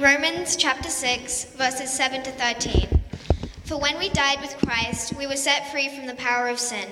Romans 0.00 0.56
chapter 0.56 0.88
6, 0.88 1.56
verses 1.56 1.92
7 1.92 2.22
to 2.22 2.30
13. 2.30 2.88
For 3.64 3.78
when 3.78 3.98
we 3.98 4.08
died 4.08 4.40
with 4.40 4.56
Christ, 4.56 5.14
we 5.14 5.26
were 5.26 5.36
set 5.36 5.70
free 5.70 5.94
from 5.94 6.06
the 6.06 6.14
power 6.14 6.48
of 6.48 6.58
sin. 6.58 6.88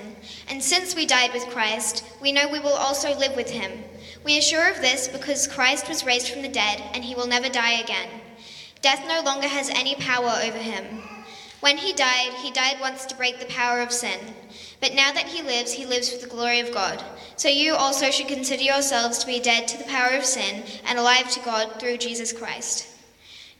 And 0.46 0.62
since 0.62 0.94
we 0.94 1.06
died 1.06 1.32
with 1.32 1.48
Christ, 1.48 2.04
we 2.20 2.32
know 2.32 2.46
we 2.46 2.60
will 2.60 2.74
also 2.74 3.16
live 3.16 3.34
with 3.34 3.48
him. 3.48 3.82
We 4.24 4.36
are 4.36 4.42
sure 4.42 4.70
of 4.70 4.82
this 4.82 5.08
because 5.08 5.48
Christ 5.48 5.88
was 5.88 6.04
raised 6.04 6.28
from 6.28 6.42
the 6.42 6.50
dead, 6.50 6.82
and 6.92 7.02
he 7.02 7.14
will 7.14 7.26
never 7.26 7.48
die 7.48 7.80
again. 7.80 8.10
Death 8.82 9.02
no 9.08 9.22
longer 9.22 9.48
has 9.48 9.70
any 9.70 9.94
power 9.94 10.38
over 10.44 10.58
him. 10.58 10.84
When 11.60 11.78
he 11.78 11.94
died, 11.94 12.34
he 12.42 12.50
died 12.50 12.76
once 12.78 13.06
to 13.06 13.16
break 13.16 13.40
the 13.40 13.46
power 13.46 13.80
of 13.80 13.90
sin. 13.90 14.20
But 14.82 14.92
now 14.92 15.12
that 15.12 15.28
he 15.28 15.40
lives, 15.40 15.72
he 15.72 15.86
lives 15.86 16.12
for 16.12 16.20
the 16.20 16.30
glory 16.30 16.60
of 16.60 16.74
God. 16.74 17.02
So 17.36 17.48
you 17.48 17.74
also 17.74 18.10
should 18.10 18.28
consider 18.28 18.64
yourselves 18.64 19.16
to 19.20 19.26
be 19.26 19.40
dead 19.40 19.66
to 19.68 19.78
the 19.78 19.84
power 19.84 20.14
of 20.14 20.26
sin 20.26 20.62
and 20.86 20.98
alive 20.98 21.30
to 21.30 21.40
God 21.40 21.80
through 21.80 21.96
Jesus 21.96 22.34
Christ. 22.34 22.96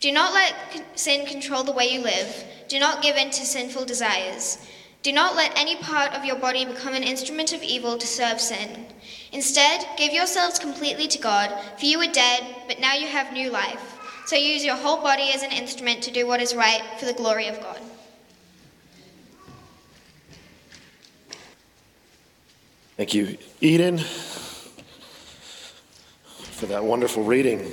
Do 0.01 0.13
not 0.13 0.33
let 0.33 0.55
sin 0.95 1.27
control 1.27 1.65
the 1.65 1.73
way 1.73 1.87
you 1.87 2.01
live. 2.01 2.45
Do 2.69 2.79
not 2.79 3.03
give 3.03 3.17
in 3.17 3.31
to 3.31 3.45
sinful 3.45 3.85
desires. 3.85 4.59
Do 5.03 5.13
not 5.13 5.35
let 5.35 5.59
any 5.59 5.77
part 5.77 6.13
of 6.15 6.25
your 6.25 6.37
body 6.37 6.65
become 6.65 6.95
an 6.95 7.03
instrument 7.03 7.53
of 7.53 7.63
evil 7.63 7.99
to 7.99 8.07
serve 8.07 8.41
sin. 8.41 8.87
Instead, 9.33 9.87
give 9.97 10.13
yourselves 10.13 10.59
completely 10.59 11.07
to 11.09 11.19
God, 11.19 11.53
for 11.79 11.85
you 11.85 11.99
were 11.99 12.07
dead, 12.07 12.43
but 12.67 12.81
now 12.81 12.95
you 12.95 13.07
have 13.07 13.33
new 13.33 13.51
life. 13.51 13.97
So 14.27 14.37
use 14.37 14.65
your 14.65 14.77
whole 14.77 14.99
body 14.99 15.31
as 15.35 15.43
an 15.43 15.53
instrument 15.53 16.03
to 16.03 16.11
do 16.11 16.27
what 16.27 16.41
is 16.41 16.55
right 16.55 16.83
for 16.99 17.07
the 17.07 17.13
glory 17.13 17.49
of 17.49 17.61
God. 17.61 17.81
Thank 22.97 23.15
you, 23.15 23.39
Eden, 23.61 23.99
for 26.37 26.67
that 26.67 26.85
wonderful 26.85 27.23
reading. 27.23 27.71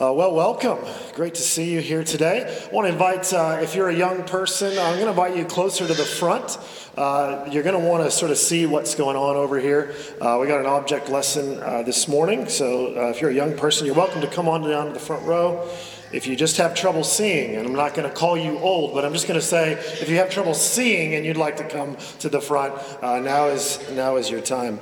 Uh, 0.00 0.10
well, 0.10 0.32
welcome. 0.32 0.78
Great 1.14 1.34
to 1.34 1.42
see 1.42 1.70
you 1.70 1.78
here 1.78 2.02
today. 2.02 2.46
I 2.66 2.74
want 2.74 2.86
to 2.86 2.92
invite, 2.94 3.34
uh, 3.34 3.58
if 3.60 3.74
you're 3.74 3.90
a 3.90 3.94
young 3.94 4.24
person, 4.24 4.70
I'm 4.78 4.94
going 4.94 5.00
to 5.04 5.10
invite 5.10 5.36
you 5.36 5.44
closer 5.44 5.86
to 5.86 5.92
the 5.92 6.06
front. 6.06 6.56
Uh, 6.96 7.46
you're 7.50 7.62
going 7.62 7.78
to 7.78 7.86
want 7.86 8.02
to 8.04 8.10
sort 8.10 8.30
of 8.30 8.38
see 8.38 8.64
what's 8.64 8.94
going 8.94 9.14
on 9.14 9.36
over 9.36 9.60
here. 9.60 9.94
Uh, 10.18 10.38
we 10.40 10.46
got 10.46 10.58
an 10.58 10.64
object 10.64 11.10
lesson 11.10 11.62
uh, 11.62 11.82
this 11.82 12.08
morning, 12.08 12.48
so 12.48 12.96
uh, 12.96 13.10
if 13.10 13.20
you're 13.20 13.28
a 13.28 13.34
young 13.34 13.54
person, 13.54 13.84
you're 13.84 13.94
welcome 13.94 14.22
to 14.22 14.26
come 14.26 14.48
on 14.48 14.62
down 14.62 14.86
to 14.86 14.92
the 14.94 14.98
front 14.98 15.22
row. 15.26 15.68
If 16.12 16.26
you 16.26 16.34
just 16.34 16.56
have 16.56 16.74
trouble 16.74 17.04
seeing, 17.04 17.56
and 17.56 17.66
I'm 17.66 17.74
not 17.74 17.92
going 17.92 18.08
to 18.08 18.14
call 18.14 18.38
you 18.38 18.58
old, 18.58 18.94
but 18.94 19.04
I'm 19.04 19.12
just 19.12 19.28
going 19.28 19.38
to 19.38 19.44
say 19.44 19.72
if 19.72 20.08
you 20.08 20.16
have 20.16 20.30
trouble 20.30 20.54
seeing 20.54 21.14
and 21.14 21.26
you'd 21.26 21.36
like 21.36 21.58
to 21.58 21.68
come 21.68 21.98
to 22.20 22.30
the 22.30 22.40
front, 22.40 22.72
now 23.02 23.48
is 23.48 23.78
now 23.90 24.16
is 24.16 24.30
your 24.30 24.40
time. 24.40 24.80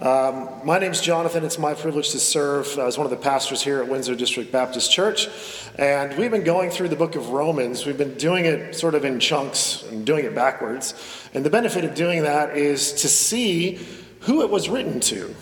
Um, 0.00 0.48
my 0.62 0.78
is 0.78 1.00
Jonathan. 1.00 1.44
It's 1.44 1.58
my 1.58 1.74
privilege 1.74 2.10
to 2.10 2.20
serve 2.20 2.78
as 2.78 2.96
one 2.96 3.04
of 3.04 3.10
the 3.10 3.16
pastors 3.16 3.62
here 3.62 3.82
at 3.82 3.88
Windsor 3.88 4.14
District 4.14 4.52
Baptist 4.52 4.92
Church. 4.92 5.28
And 5.76 6.16
we've 6.16 6.30
been 6.30 6.44
going 6.44 6.70
through 6.70 6.90
the 6.90 6.96
book 6.96 7.16
of 7.16 7.30
Romans. 7.30 7.84
We've 7.84 7.98
been 7.98 8.14
doing 8.14 8.44
it 8.44 8.76
sort 8.76 8.94
of 8.94 9.04
in 9.04 9.18
chunks 9.18 9.82
and 9.90 10.06
doing 10.06 10.24
it 10.24 10.36
backwards. 10.36 10.94
And 11.34 11.44
the 11.44 11.50
benefit 11.50 11.84
of 11.84 11.96
doing 11.96 12.22
that 12.22 12.56
is 12.56 12.92
to 12.92 13.08
see 13.08 13.80
who 14.20 14.42
it 14.42 14.50
was 14.50 14.68
written 14.68 15.00
to. 15.00 15.34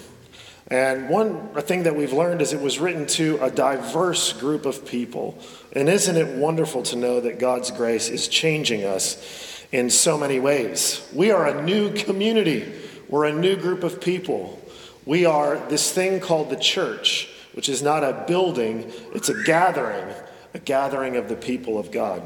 And 0.69 1.11
one 1.11 1.49
thing 1.57 1.83
that 1.83 1.95
we've 1.95 2.15
learned 2.15 2.41
is 2.41 2.55
it 2.55 2.61
was 2.61 2.79
written 2.79 3.07
to 3.09 3.39
a 3.43 3.51
diverse 3.51 4.33
group 4.33 4.65
of 4.65 4.87
people. 4.87 5.39
And 5.75 5.87
isn't 5.87 6.17
it 6.17 6.39
wonderful 6.39 6.83
to 6.85 6.97
know 6.97 7.21
that 7.21 7.39
God's 7.39 7.71
grace 7.71 8.09
is 8.09 8.27
changing 8.27 8.85
us 8.85 9.63
in 9.71 9.91
so 9.91 10.17
many 10.17 10.41
ways? 10.41 11.07
We 11.15 11.31
are 11.31 11.47
a 11.47 11.63
new 11.63 11.93
community, 11.93 12.73
we're 13.09 13.27
a 13.27 13.33
new 13.33 13.57
group 13.57 13.85
of 13.85 14.01
people. 14.01 14.61
We 15.05 15.25
are 15.25 15.57
this 15.69 15.93
thing 15.93 16.21
called 16.21 16.51
the 16.51 16.57
church, 16.57 17.29
which 17.53 17.69
is 17.69 17.83
not 17.83 18.03
a 18.03 18.25
building, 18.27 18.93
it's 19.15 19.29
a 19.29 19.43
gathering, 19.45 20.13
a 20.55 20.59
gathering 20.59 21.17
of 21.17 21.29
the 21.29 21.37
people 21.37 21.79
of 21.79 21.91
God. 21.91 22.23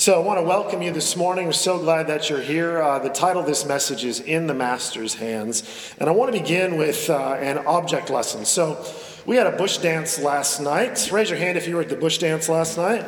So 0.00 0.18
I 0.18 0.24
want 0.24 0.38
to 0.38 0.42
welcome 0.42 0.80
you 0.80 0.92
this 0.92 1.14
morning. 1.14 1.44
We're 1.44 1.52
so 1.52 1.78
glad 1.78 2.06
that 2.06 2.30
you're 2.30 2.40
here. 2.40 2.80
Uh, 2.80 3.00
the 3.00 3.10
title 3.10 3.42
of 3.42 3.46
this 3.46 3.66
message 3.66 4.02
is 4.02 4.18
In 4.20 4.46
the 4.46 4.54
Master's 4.54 5.12
Hands. 5.12 5.94
And 6.00 6.08
I 6.08 6.12
want 6.12 6.32
to 6.32 6.40
begin 6.40 6.78
with 6.78 7.10
uh, 7.10 7.34
an 7.34 7.58
object 7.66 8.08
lesson. 8.08 8.46
So 8.46 8.82
we 9.26 9.36
had 9.36 9.46
a 9.46 9.54
bush 9.54 9.76
dance 9.76 10.18
last 10.18 10.58
night. 10.58 11.10
Raise 11.12 11.28
your 11.28 11.38
hand 11.38 11.58
if 11.58 11.68
you 11.68 11.74
were 11.74 11.82
at 11.82 11.90
the 11.90 11.96
bush 11.96 12.16
dance 12.16 12.48
last 12.48 12.78
night. 12.78 13.04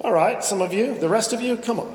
All 0.00 0.12
right, 0.12 0.42
some 0.42 0.62
of 0.62 0.72
you. 0.72 0.98
The 0.98 1.10
rest 1.10 1.34
of 1.34 1.42
you, 1.42 1.58
come 1.58 1.78
on. 1.78 1.94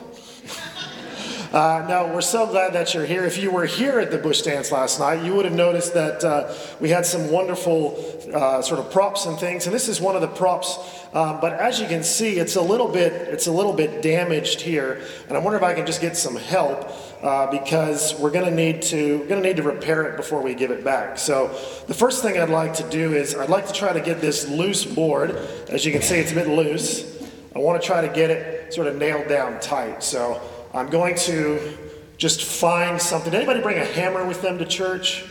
Uh, 1.51 1.83
no, 1.89 2.13
we're 2.13 2.21
so 2.21 2.45
glad 2.45 2.73
that 2.73 2.93
you're 2.93 3.07
here. 3.07 3.25
If 3.25 3.39
you 3.39 3.49
were 3.49 3.65
here 3.65 3.99
at 3.99 4.11
the 4.11 4.19
bush 4.19 4.43
dance 4.43 4.71
last 4.71 4.99
night, 4.99 5.25
you 5.25 5.33
would 5.33 5.45
have 5.45 5.53
noticed 5.55 5.95
that 5.95 6.23
uh, 6.23 6.53
we 6.79 6.89
had 6.89 7.07
some 7.07 7.31
wonderful 7.31 7.97
uh, 8.31 8.61
sort 8.61 8.79
of 8.79 8.91
props 8.91 9.25
and 9.25 9.35
things, 9.39 9.65
and 9.65 9.73
this 9.73 9.87
is 9.87 9.99
one 9.99 10.13
of 10.13 10.21
the 10.21 10.27
props. 10.27 10.77
Um, 11.11 11.41
but 11.41 11.53
as 11.53 11.79
you 11.81 11.87
can 11.87 12.03
see, 12.03 12.37
it's 12.37 12.55
a 12.55 12.61
little 12.61 12.87
bit 12.87 13.13
it's 13.13 13.47
a 13.47 13.51
little 13.51 13.73
bit 13.73 14.03
damaged 14.03 14.61
here, 14.61 15.01
and 15.27 15.35
I 15.35 15.39
wonder 15.39 15.57
if 15.57 15.63
I 15.63 15.73
can 15.73 15.87
just 15.87 16.01
get 16.01 16.15
some 16.15 16.35
help 16.35 16.87
uh, 17.23 17.49
because 17.49 18.13
we're 18.19 18.29
going 18.29 18.45
to 18.45 18.55
need 18.55 18.83
to 18.83 19.17
we're 19.17 19.27
going 19.27 19.41
to 19.41 19.47
need 19.47 19.57
to 19.57 19.63
repair 19.63 20.03
it 20.03 20.17
before 20.17 20.43
we 20.43 20.53
give 20.53 20.69
it 20.69 20.83
back. 20.83 21.17
So 21.17 21.47
the 21.87 21.95
first 21.95 22.21
thing 22.21 22.39
I'd 22.39 22.51
like 22.51 22.75
to 22.75 22.87
do 22.91 23.16
is 23.16 23.33
I'd 23.33 23.49
like 23.49 23.66
to 23.66 23.73
try 23.73 23.91
to 23.91 24.01
get 24.01 24.21
this 24.21 24.47
loose 24.47 24.85
board. 24.85 25.31
As 25.67 25.83
you 25.83 25.91
can 25.91 26.03
see, 26.03 26.19
it's 26.19 26.31
a 26.31 26.35
bit 26.35 26.47
loose. 26.47 27.17
I 27.55 27.57
want 27.57 27.81
to 27.81 27.87
try 27.87 28.07
to 28.07 28.13
get 28.13 28.29
it 28.29 28.71
sort 28.71 28.85
of 28.85 28.97
nailed 28.97 29.27
down 29.27 29.59
tight. 29.59 30.03
So. 30.03 30.39
I'm 30.74 30.90
going 30.90 31.16
to 31.16 31.78
just 32.18 32.44
find 32.44 33.02
something. 33.02 33.31
Did 33.31 33.38
anybody 33.38 33.62
bring 33.62 33.78
a 33.78 33.85
hammer 33.85 34.25
with 34.25 34.41
them 34.41 34.59
to 34.59 34.66
church? 34.66 35.25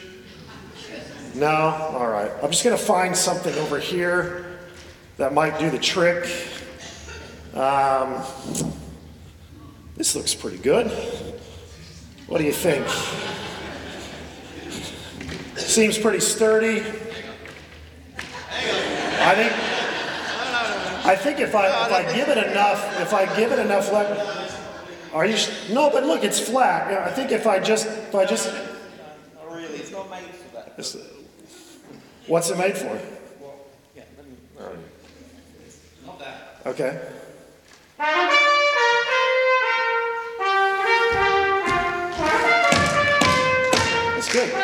No? 1.34 1.46
All 1.46 2.08
right. 2.08 2.30
I'm 2.42 2.50
just 2.50 2.64
going 2.64 2.76
to 2.76 2.82
find 2.82 3.16
something 3.16 3.54
over 3.56 3.78
here 3.78 4.58
that 5.16 5.32
might 5.32 5.58
do 5.58 5.70
the 5.70 5.78
trick. 5.78 6.28
Um, 7.54 8.22
this 9.96 10.16
looks 10.16 10.34
pretty 10.34 10.58
good. 10.58 10.90
What 12.26 12.38
do 12.38 12.44
you 12.44 12.52
think? 12.52 12.86
Seems 15.56 15.98
pretty 15.98 16.20
sturdy. 16.20 16.80
I 19.20 19.34
think. 19.34 19.52
I 21.04 21.16
think 21.16 21.40
if 21.40 21.54
I 21.54 21.66
if 21.86 21.92
I 21.92 22.14
give 22.14 22.28
it 22.28 22.38
enough, 22.38 23.00
if 23.00 23.14
I 23.14 23.24
give 23.36 23.52
it 23.52 23.58
enough 23.58 23.92
left. 23.92 24.37
Are 25.18 25.26
you? 25.26 25.36
Sh- 25.36 25.70
no, 25.70 25.90
but 25.90 26.04
look, 26.04 26.22
it's 26.22 26.38
flat. 26.38 26.86
I 26.94 27.10
think 27.10 27.32
if 27.32 27.44
I 27.44 27.58
just, 27.58 27.86
if 27.88 28.14
I 28.14 28.24
just. 28.24 28.54
Not 28.54 29.50
really. 29.52 29.78
It's 29.78 29.90
not 29.90 30.08
made 30.08 30.22
for 30.22 30.54
that. 30.54 30.74
It's, 30.78 30.96
what's 32.28 32.50
it 32.50 32.56
made 32.56 32.78
for? 32.78 32.86
Well, 33.40 33.54
yeah. 33.96 34.04
Let 34.16 34.26
me. 34.28 34.36
Not 36.06 36.20
that. 36.20 36.60
Okay. 36.66 37.00
That's 44.14 44.32
good. 44.32 44.54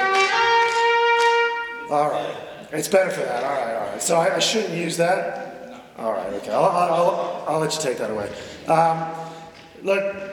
All 1.91 2.11
right. 2.11 2.37
It's 2.71 2.87
better 2.87 3.11
for 3.11 3.23
that. 3.23 3.43
All 3.43 3.51
right, 3.51 3.75
all 3.75 3.87
right. 3.91 4.01
So 4.01 4.19
I, 4.19 4.37
I 4.37 4.39
shouldn't 4.39 4.75
use 4.75 4.97
that? 4.99 5.83
All 5.99 6.13
right, 6.13 6.33
okay. 6.35 6.53
I'll, 6.53 6.65
I'll, 6.65 6.93
I'll, 6.93 7.45
I'll 7.49 7.59
let 7.59 7.75
you 7.75 7.81
take 7.81 7.99
that 7.99 8.13
away. 8.13 8.33
Um, 8.69 9.13
look, 9.83 10.24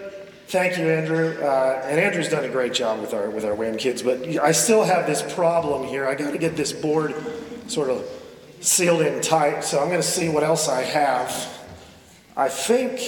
thank 0.52 0.78
you, 0.78 0.90
Andrew. 0.90 1.38
Uh, 1.42 1.82
and 1.86 1.98
Andrew's 1.98 2.28
done 2.28 2.44
a 2.44 2.50
great 2.50 2.74
job 2.74 3.00
with 3.00 3.14
our 3.14 3.30
with 3.30 3.46
our 3.46 3.56
WAM 3.56 3.78
kids, 3.78 4.04
but 4.04 4.22
I 4.40 4.52
still 4.52 4.84
have 4.84 5.08
this 5.08 5.22
problem 5.34 5.88
here. 5.88 6.06
I 6.08 6.16
got 6.16 6.32
to 6.32 6.38
get 6.38 6.58
this 6.58 6.74
board 6.74 7.16
sort 7.68 7.90
of 7.90 8.06
sealed 8.60 9.02
in 9.02 9.22
tight. 9.22 9.64
So 9.64 9.80
I'm 9.80 9.88
going 9.88 10.02
to 10.02 10.08
see 10.08 10.28
what 10.28 10.44
else 10.44 10.68
I 10.68 10.82
have. 10.82 11.30
I 12.36 12.50
think 12.50 13.00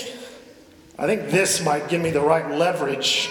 I 0.98 1.06
think 1.06 1.30
this 1.30 1.64
might 1.64 1.90
give 1.90 2.02
me 2.02 2.12
the 2.12 2.22
right 2.22 2.50
leverage 2.52 3.30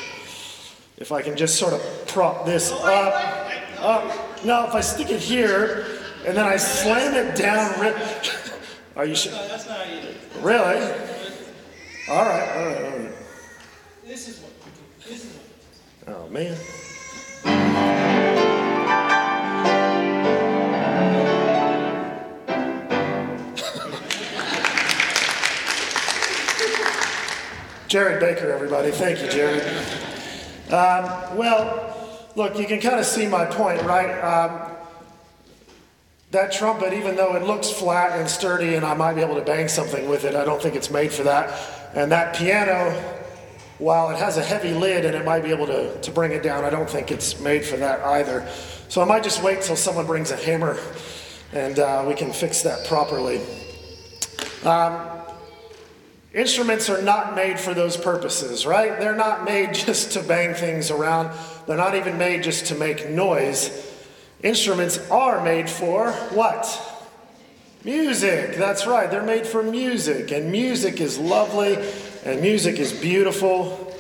if 0.99 1.11
I 1.11 1.23
can 1.23 1.37
just 1.37 1.59
sort 1.59 1.73
of 1.73 1.81
prop 2.07 2.45
this 2.45 2.71
up. 2.71 3.51
Up. 3.79 4.45
Now, 4.45 4.69
if 4.69 4.75
I 4.75 4.81
stick 4.81 5.11
it 5.11 5.21
here 5.21 5.87
and 6.27 6.37
then 6.37 6.47
I 6.47 6.57
slam 6.57 7.15
it 7.15 7.37
down, 7.37 7.81
rip. 7.81 7.97
Are 8.97 9.07
you 9.07 9.15
sure? 9.15 9.33
That's 9.33 9.67
not 9.67 9.87
how 9.87 9.93
you 9.93 10.03
do 10.03 10.09
it. 10.09 10.17
Really? 10.41 10.83
All 12.11 12.25
right, 12.25 12.49
all 12.49 12.67
right, 12.67 12.85
all 12.85 12.99
right. 12.99 13.22
This 14.05 14.29
is 14.29 14.41
what 14.41 14.51
you 14.67 14.73
do. 14.73 15.11
This 15.11 15.25
is 15.25 15.37
what 15.37 16.17
Oh, 16.17 16.29
man. 16.29 16.57
Jared 27.87 28.21
Baker, 28.21 28.51
everybody. 28.51 28.91
Thank 28.91 29.21
you, 29.21 29.29
Jared. 29.29 29.63
Um, 30.73 31.37
well, 31.37 32.27
look, 32.37 32.59
you 32.59 32.67
can 32.67 32.81
kind 32.81 32.99
of 32.99 33.05
see 33.05 33.27
my 33.27 33.45
point, 33.45 33.83
right? 33.83 34.19
Um, 34.21 34.73
that 36.31 36.51
trumpet, 36.53 36.95
even 36.95 37.15
though 37.17 37.37
it 37.37 37.43
looks 37.43 37.71
flat 37.71 38.19
and 38.19 38.29
sturdy 38.29 38.75
and 38.75 38.87
I 38.87 38.95
might 38.95 39.13
be 39.13 39.21
able 39.21 39.35
to 39.35 39.43
bang 39.43 39.69
something 39.69 40.09
with 40.09 40.25
it, 40.25 40.35
I 40.35 40.45
don't 40.47 40.61
think 40.61 40.75
it's 40.75 40.91
made 40.91 41.13
for 41.13 41.23
that. 41.25 41.53
And 41.95 42.11
that 42.11 42.35
piano, 42.35 43.22
while 43.83 44.11
it 44.11 44.17
has 44.17 44.37
a 44.37 44.43
heavy 44.43 44.73
lid 44.73 45.05
and 45.05 45.17
it 45.17 45.25
might 45.25 45.43
be 45.43 45.51
able 45.51 45.67
to, 45.67 46.01
to 46.01 46.11
bring 46.13 46.31
it 46.31 46.43
down, 46.43 46.65
I 46.65 46.71
don't 46.71 46.89
think 46.89 47.11
it's 47.11 47.41
made 47.41 47.65
for 47.65 47.77
that 47.79 48.01
either. 48.01 48.49
So 48.89 49.03
I 49.03 49.05
might 49.05 49.25
just 49.25 49.43
wait 49.43 49.61
till 49.63 49.75
someone 49.75 50.07
brings 50.07 50.31
a 50.31 50.37
hammer 50.37 50.79
and 51.53 51.79
uh, 51.81 52.05
we 52.07 52.15
can 52.15 52.33
fix 52.33 52.63
that 52.63 52.87
properly. 52.87 53.41
Um, 54.65 55.01
instruments 56.33 56.89
are 56.89 57.03
not 57.03 57.35
made 57.35 57.59
for 57.59 57.75
those 57.75 57.97
purposes, 57.97 58.65
right? 58.65 59.01
They're 59.01 59.17
not 59.17 59.45
made 59.45 59.75
just 59.87 60.13
to 60.13 60.23
bang 60.23 60.55
things 60.55 60.93
around, 60.93 61.37
they're 61.67 61.77
not 61.77 61.97
even 61.97 62.17
made 62.17 62.45
just 62.45 62.67
to 62.67 62.77
make 62.77 63.11
noise. 63.11 63.89
Instruments 64.45 64.99
are 65.11 65.43
made 65.43 65.69
for 65.69 66.13
what? 66.31 66.92
Music, 67.85 68.55
that's 68.55 68.87
right. 68.87 69.11
They're 69.11 69.25
made 69.25 69.45
for 69.45 69.61
music, 69.61 70.31
and 70.31 70.53
music 70.53 71.01
is 71.01 71.19
lovely, 71.19 71.77
and 72.25 72.41
music 72.41 72.79
is 72.79 72.93
beautiful. 72.93 73.93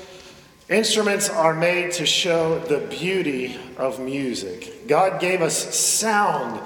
Instruments 0.69 1.29
are 1.29 1.53
made 1.53 1.91
to 1.93 2.07
show 2.07 2.61
the 2.61 2.79
beauty 2.79 3.59
of 3.77 3.99
music. 3.99 4.87
God 4.87 5.21
gave 5.21 5.43
us 5.43 5.75
sound, 5.75 6.61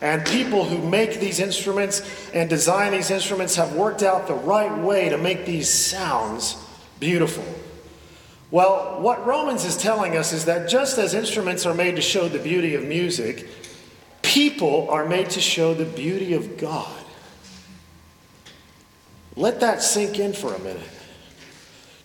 and 0.00 0.24
people 0.24 0.64
who 0.64 0.78
make 0.88 1.20
these 1.20 1.40
instruments 1.40 2.00
and 2.32 2.48
design 2.48 2.92
these 2.92 3.10
instruments 3.10 3.54
have 3.56 3.74
worked 3.74 4.02
out 4.02 4.26
the 4.26 4.34
right 4.34 4.76
way 4.78 5.10
to 5.10 5.18
make 5.18 5.44
these 5.44 5.68
sounds 5.68 6.56
beautiful. 6.98 7.44
Well, 8.50 8.98
what 9.00 9.26
Romans 9.26 9.66
is 9.66 9.76
telling 9.76 10.16
us 10.16 10.32
is 10.32 10.46
that 10.46 10.70
just 10.70 10.96
as 10.96 11.12
instruments 11.12 11.66
are 11.66 11.74
made 11.74 11.96
to 11.96 12.02
show 12.02 12.28
the 12.28 12.38
beauty 12.38 12.74
of 12.74 12.84
music, 12.84 13.46
people 14.22 14.88
are 14.90 15.06
made 15.06 15.30
to 15.30 15.40
show 15.40 15.74
the 15.74 15.84
beauty 15.84 16.32
of 16.34 16.56
God. 16.56 17.02
Let 19.36 19.60
that 19.60 19.82
sink 19.82 20.18
in 20.18 20.32
for 20.32 20.54
a 20.54 20.58
minute. 20.58 20.88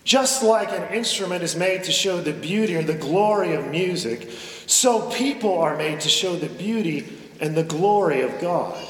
Just 0.04 0.42
like 0.42 0.72
an 0.72 0.94
instrument 0.94 1.42
is 1.42 1.54
made 1.54 1.84
to 1.84 1.92
show 1.92 2.20
the 2.20 2.32
beauty 2.32 2.74
or 2.76 2.82
the 2.82 2.94
glory 2.94 3.54
of 3.54 3.68
music, 3.68 4.30
so 4.66 5.10
people 5.10 5.58
are 5.58 5.76
made 5.76 6.00
to 6.00 6.08
show 6.08 6.34
the 6.34 6.48
beauty 6.48 7.06
and 7.40 7.54
the 7.54 7.62
glory 7.62 8.22
of 8.22 8.40
God. 8.40 8.82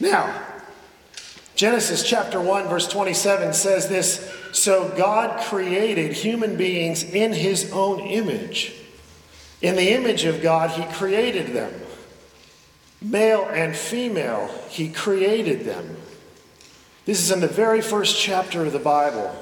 Now, 0.00 0.42
Genesis 1.54 2.02
chapter 2.02 2.40
1, 2.40 2.68
verse 2.68 2.88
27 2.88 3.52
says 3.52 3.88
this 3.88 4.30
So 4.52 4.92
God 4.96 5.40
created 5.44 6.12
human 6.12 6.56
beings 6.56 7.02
in 7.02 7.32
his 7.32 7.70
own 7.72 8.00
image. 8.00 8.74
In 9.62 9.74
the 9.76 9.90
image 9.90 10.24
of 10.24 10.42
God, 10.42 10.70
he 10.70 10.84
created 10.94 11.48
them. 11.48 11.72
Male 13.00 13.44
and 13.50 13.76
female, 13.76 14.48
he 14.68 14.88
created 14.88 15.64
them. 15.64 15.96
This 17.04 17.20
is 17.20 17.30
in 17.30 17.40
the 17.40 17.46
very 17.46 17.80
first 17.80 18.18
chapter 18.18 18.64
of 18.64 18.72
the 18.72 18.78
Bible. 18.78 19.34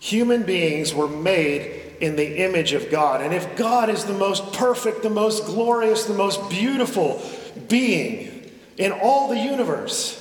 Human 0.00 0.44
beings 0.44 0.94
were 0.94 1.08
made 1.08 1.82
in 2.00 2.16
the 2.16 2.38
image 2.38 2.72
of 2.72 2.90
God. 2.90 3.20
And 3.20 3.34
if 3.34 3.56
God 3.56 3.88
is 3.88 4.04
the 4.04 4.14
most 4.14 4.52
perfect, 4.52 5.02
the 5.02 5.10
most 5.10 5.46
glorious, 5.46 6.04
the 6.04 6.14
most 6.14 6.48
beautiful 6.48 7.22
being 7.68 8.50
in 8.76 8.92
all 8.92 9.28
the 9.28 9.38
universe, 9.38 10.20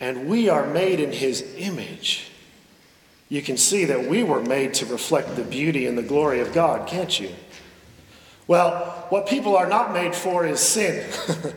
and 0.00 0.28
we 0.28 0.48
are 0.48 0.66
made 0.66 1.00
in 1.00 1.12
his 1.12 1.54
image, 1.56 2.30
you 3.28 3.42
can 3.42 3.56
see 3.56 3.84
that 3.86 4.06
we 4.06 4.22
were 4.22 4.42
made 4.42 4.74
to 4.74 4.86
reflect 4.86 5.36
the 5.36 5.42
beauty 5.42 5.86
and 5.86 5.98
the 5.98 6.02
glory 6.02 6.40
of 6.40 6.52
God, 6.52 6.86
can't 6.88 7.18
you? 7.18 7.30
Well, 8.46 9.06
what 9.08 9.26
people 9.26 9.56
are 9.56 9.68
not 9.68 9.92
made 9.92 10.14
for 10.14 10.46
is 10.46 10.60
sin. 10.60 11.10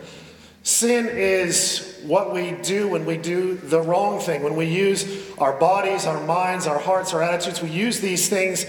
sin 0.63 1.07
is 1.07 1.99
what 2.03 2.33
we 2.33 2.51
do 2.51 2.87
when 2.87 3.05
we 3.05 3.17
do 3.17 3.55
the 3.55 3.81
wrong 3.81 4.19
thing, 4.19 4.43
when 4.43 4.55
we 4.55 4.65
use 4.65 5.31
our 5.37 5.57
bodies, 5.59 6.05
our 6.05 6.25
minds, 6.25 6.65
our 6.65 6.79
hearts, 6.79 7.13
our 7.13 7.21
attitudes, 7.21 7.61
we 7.61 7.69
use 7.69 7.99
these 7.99 8.27
things 8.29 8.65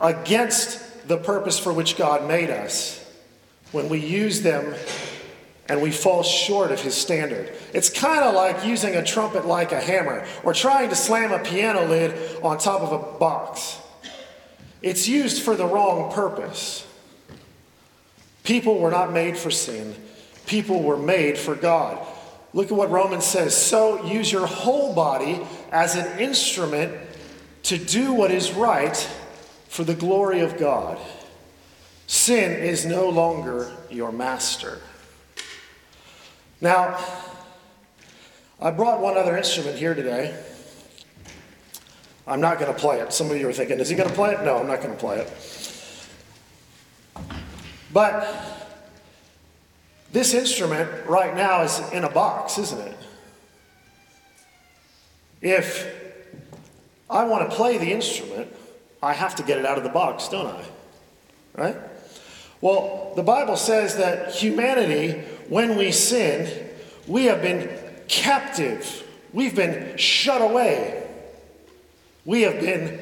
against 0.00 1.08
the 1.08 1.16
purpose 1.16 1.58
for 1.58 1.72
which 1.72 1.96
God 1.96 2.26
made 2.26 2.50
us. 2.50 3.02
When 3.72 3.88
we 3.88 3.98
use 3.98 4.42
them 4.42 4.74
and 5.68 5.82
we 5.82 5.90
fall 5.90 6.22
short 6.22 6.70
of 6.70 6.80
his 6.80 6.94
standard. 6.94 7.52
It's 7.72 7.90
kind 7.90 8.20
of 8.20 8.34
like 8.34 8.64
using 8.64 8.94
a 8.94 9.04
trumpet 9.04 9.46
like 9.46 9.72
a 9.72 9.80
hammer 9.80 10.24
or 10.44 10.54
trying 10.54 10.90
to 10.90 10.96
slam 10.96 11.32
a 11.32 11.40
piano 11.40 11.84
lid 11.84 12.40
on 12.42 12.58
top 12.58 12.82
of 12.82 12.92
a 12.92 13.18
box. 13.18 13.78
It's 14.82 15.08
used 15.08 15.42
for 15.42 15.56
the 15.56 15.66
wrong 15.66 16.12
purpose. 16.12 16.85
People 18.46 18.78
were 18.78 18.92
not 18.92 19.12
made 19.12 19.36
for 19.36 19.50
sin, 19.50 19.94
people 20.46 20.82
were 20.82 20.96
made 20.96 21.36
for 21.36 21.56
God. 21.56 21.98
Look 22.54 22.70
at 22.70 22.76
what 22.78 22.90
Romans 22.90 23.24
says. 23.26 23.54
So 23.54 24.06
use 24.06 24.32
your 24.32 24.46
whole 24.46 24.94
body 24.94 25.44
as 25.70 25.96
an 25.96 26.18
instrument 26.18 26.96
to 27.64 27.76
do 27.76 28.14
what 28.14 28.30
is 28.30 28.52
right 28.52 28.96
for 29.68 29.84
the 29.84 29.94
glory 29.94 30.40
of 30.40 30.56
God. 30.56 30.96
Sin 32.06 32.52
is 32.52 32.86
no 32.86 33.08
longer 33.10 33.70
your 33.90 34.12
master. 34.12 34.80
Now, 36.60 36.98
I 38.60 38.70
brought 38.70 39.00
one 39.00 39.18
other 39.18 39.36
instrument 39.36 39.76
here 39.76 39.94
today. 39.94 40.40
I'm 42.26 42.40
not 42.40 42.58
going 42.58 42.72
to 42.72 42.78
play 42.78 43.00
it. 43.00 43.12
Some 43.12 43.30
of 43.30 43.36
you 43.36 43.48
are 43.48 43.52
thinking, 43.52 43.80
is 43.80 43.88
he 43.88 43.96
going 43.96 44.08
to 44.08 44.14
play 44.14 44.32
it? 44.32 44.42
No, 44.44 44.56
I'm 44.58 44.68
not 44.68 44.80
going 44.80 44.94
to 44.94 45.00
play 45.00 45.18
it. 45.18 45.75
But 47.96 48.28
this 50.12 50.34
instrument 50.34 51.06
right 51.06 51.34
now 51.34 51.62
is 51.62 51.80
in 51.94 52.04
a 52.04 52.10
box, 52.10 52.58
isn't 52.58 52.78
it? 52.78 52.98
If 55.40 55.94
I 57.08 57.24
want 57.24 57.48
to 57.48 57.56
play 57.56 57.78
the 57.78 57.90
instrument, 57.90 58.54
I 59.02 59.14
have 59.14 59.34
to 59.36 59.42
get 59.42 59.56
it 59.56 59.64
out 59.64 59.78
of 59.78 59.82
the 59.82 59.88
box, 59.88 60.28
don't 60.28 60.46
I? 60.46 60.62
Right? 61.54 61.76
Well, 62.60 63.14
the 63.16 63.22
Bible 63.22 63.56
says 63.56 63.96
that 63.96 64.30
humanity, 64.30 65.12
when 65.48 65.78
we 65.78 65.90
sin, 65.90 66.68
we 67.06 67.24
have 67.24 67.40
been 67.40 67.78
captive. 68.08 69.08
We've 69.32 69.56
been 69.56 69.96
shut 69.96 70.42
away. 70.42 71.02
We 72.26 72.42
have 72.42 72.60
been 72.60 73.00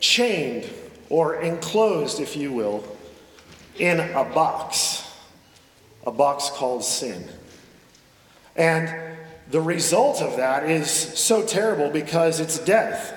chained 0.00 0.68
or 1.08 1.40
enclosed, 1.40 2.20
if 2.20 2.36
you 2.36 2.52
will, 2.52 2.97
in 3.78 4.00
a 4.00 4.24
box 4.24 5.04
a 6.08 6.10
box 6.10 6.50
called 6.50 6.82
sin. 6.82 7.28
And 8.56 9.16
the 9.50 9.60
result 9.60 10.20
of 10.20 10.36
that 10.36 10.68
is 10.68 10.90
so 10.90 11.46
terrible 11.46 11.90
because 11.90 12.40
it's 12.40 12.58
death. 12.58 13.14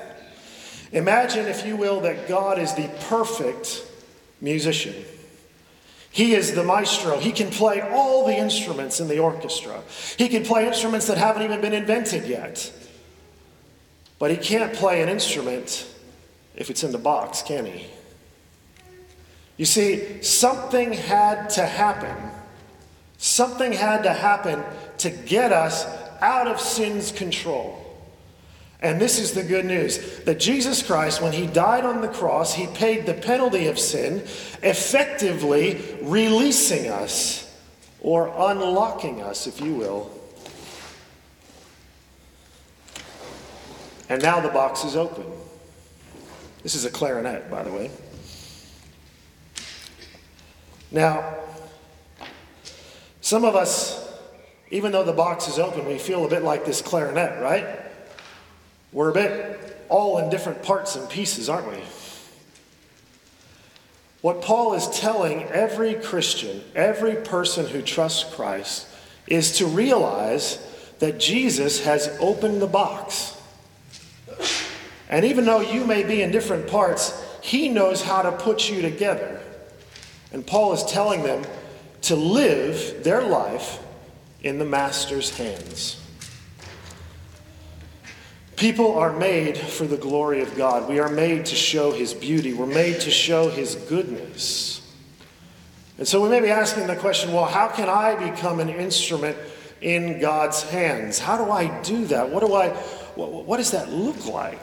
Imagine, 0.91 1.47
if 1.47 1.65
you 1.65 1.77
will, 1.77 2.01
that 2.01 2.27
God 2.27 2.59
is 2.59 2.73
the 2.73 2.89
perfect 3.07 3.85
musician. 4.41 4.93
He 6.11 6.33
is 6.33 6.53
the 6.53 6.63
maestro. 6.63 7.17
He 7.17 7.31
can 7.31 7.49
play 7.49 7.79
all 7.79 8.27
the 8.27 8.35
instruments 8.35 8.99
in 8.99 9.07
the 9.07 9.19
orchestra. 9.19 9.81
He 10.17 10.27
can 10.27 10.43
play 10.43 10.67
instruments 10.67 11.07
that 11.07 11.17
haven't 11.17 11.43
even 11.43 11.61
been 11.61 11.73
invented 11.73 12.27
yet. 12.27 12.71
But 14.19 14.31
he 14.31 14.37
can't 14.37 14.73
play 14.73 15.01
an 15.01 15.07
instrument 15.07 15.87
if 16.55 16.69
it's 16.69 16.83
in 16.83 16.91
the 16.91 16.97
box, 16.97 17.41
can 17.41 17.65
he? 17.65 17.87
You 19.61 19.67
see, 19.67 20.23
something 20.23 20.91
had 20.91 21.51
to 21.51 21.65
happen 21.65 22.31
Something 23.21 23.71
had 23.71 24.01
to 24.01 24.13
happen 24.13 24.63
to 24.97 25.11
get 25.11 25.51
us 25.51 25.85
out 26.21 26.47
of 26.47 26.59
sin's 26.59 27.11
control. 27.11 27.77
And 28.81 28.99
this 28.99 29.19
is 29.19 29.33
the 29.33 29.43
good 29.43 29.63
news 29.63 30.21
that 30.21 30.39
Jesus 30.39 30.81
Christ, 30.81 31.21
when 31.21 31.31
he 31.31 31.45
died 31.45 31.85
on 31.85 32.01
the 32.01 32.07
cross, 32.07 32.55
he 32.55 32.65
paid 32.65 33.05
the 33.05 33.13
penalty 33.13 33.67
of 33.67 33.77
sin, 33.77 34.23
effectively 34.63 35.79
releasing 36.01 36.87
us 36.89 37.47
or 37.99 38.33
unlocking 38.35 39.21
us, 39.21 39.45
if 39.45 39.61
you 39.61 39.75
will. 39.75 40.11
And 44.09 44.19
now 44.23 44.39
the 44.39 44.49
box 44.49 44.83
is 44.83 44.95
open. 44.95 45.25
This 46.63 46.73
is 46.73 46.85
a 46.85 46.89
clarinet, 46.89 47.51
by 47.51 47.61
the 47.61 47.71
way. 47.71 47.91
Now, 50.91 51.37
some 53.21 53.45
of 53.45 53.55
us, 53.55 54.09
even 54.71 54.91
though 54.91 55.03
the 55.03 55.13
box 55.13 55.47
is 55.47 55.57
open, 55.57 55.85
we 55.85 55.97
feel 55.97 56.25
a 56.25 56.29
bit 56.29 56.43
like 56.43 56.65
this 56.65 56.81
clarinet, 56.81 57.41
right? 57.41 57.65
We're 58.91 59.09
a 59.09 59.13
bit 59.13 59.85
all 59.87 60.17
in 60.17 60.29
different 60.29 60.63
parts 60.63 60.95
and 60.95 61.09
pieces, 61.09 61.47
aren't 61.49 61.69
we? 61.69 61.81
What 64.21 64.41
Paul 64.41 64.73
is 64.73 64.87
telling 64.89 65.43
every 65.45 65.95
Christian, 65.95 66.61
every 66.75 67.15
person 67.15 67.65
who 67.65 67.81
trusts 67.81 68.35
Christ, 68.35 68.87
is 69.27 69.57
to 69.57 69.65
realize 69.65 70.59
that 70.99 71.19
Jesus 71.19 71.83
has 71.85 72.15
opened 72.19 72.61
the 72.61 72.67
box. 72.67 73.35
And 75.09 75.25
even 75.25 75.45
though 75.45 75.61
you 75.61 75.85
may 75.85 76.03
be 76.03 76.21
in 76.21 76.31
different 76.31 76.67
parts, 76.67 77.19
he 77.41 77.69
knows 77.69 78.01
how 78.01 78.21
to 78.21 78.31
put 78.31 78.69
you 78.69 78.81
together. 78.81 79.41
And 80.31 80.45
Paul 80.45 80.73
is 80.73 80.83
telling 80.83 81.23
them 81.23 81.43
to 82.03 82.15
live 82.15 83.03
their 83.03 83.21
life 83.21 83.79
in 84.43 84.59
the 84.59 84.65
Master's 84.65 85.35
hands. 85.37 85.97
People 88.55 88.97
are 88.97 89.11
made 89.11 89.57
for 89.57 89.85
the 89.85 89.97
glory 89.97 90.41
of 90.41 90.55
God. 90.55 90.87
We 90.87 90.99
are 90.99 91.09
made 91.09 91.47
to 91.47 91.55
show 91.55 91.91
His 91.91 92.13
beauty. 92.13 92.53
We're 92.53 92.65
made 92.65 93.01
to 93.01 93.11
show 93.11 93.49
His 93.49 93.75
goodness. 93.75 94.77
And 95.97 96.07
so 96.07 96.21
we 96.21 96.29
may 96.29 96.39
be 96.39 96.49
asking 96.49 96.87
the 96.87 96.95
question 96.95 97.33
well, 97.33 97.45
how 97.45 97.67
can 97.67 97.89
I 97.89 98.15
become 98.31 98.59
an 98.59 98.69
instrument 98.69 99.37
in 99.81 100.19
God's 100.19 100.61
hands. 100.63 101.19
How 101.19 101.43
do 101.43 101.51
I 101.51 101.81
do 101.81 102.05
that? 102.05 102.29
What 102.29 102.45
do 102.45 102.53
I 102.53 102.69
what, 103.15 103.45
what 103.45 103.57
does 103.57 103.71
that 103.71 103.89
look 103.89 104.25
like? 104.25 104.61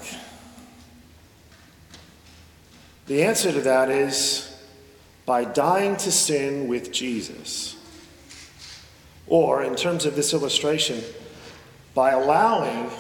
The 3.06 3.24
answer 3.24 3.52
to 3.52 3.60
that 3.62 3.90
is 3.90 4.47
by 5.28 5.44
dying 5.44 5.94
to 5.94 6.10
sin 6.10 6.68
with 6.68 6.90
Jesus. 6.90 7.76
Or, 9.26 9.62
in 9.62 9.76
terms 9.76 10.06
of 10.06 10.16
this 10.16 10.32
illustration, 10.32 11.02
by 11.92 12.12
allowing 12.12 12.90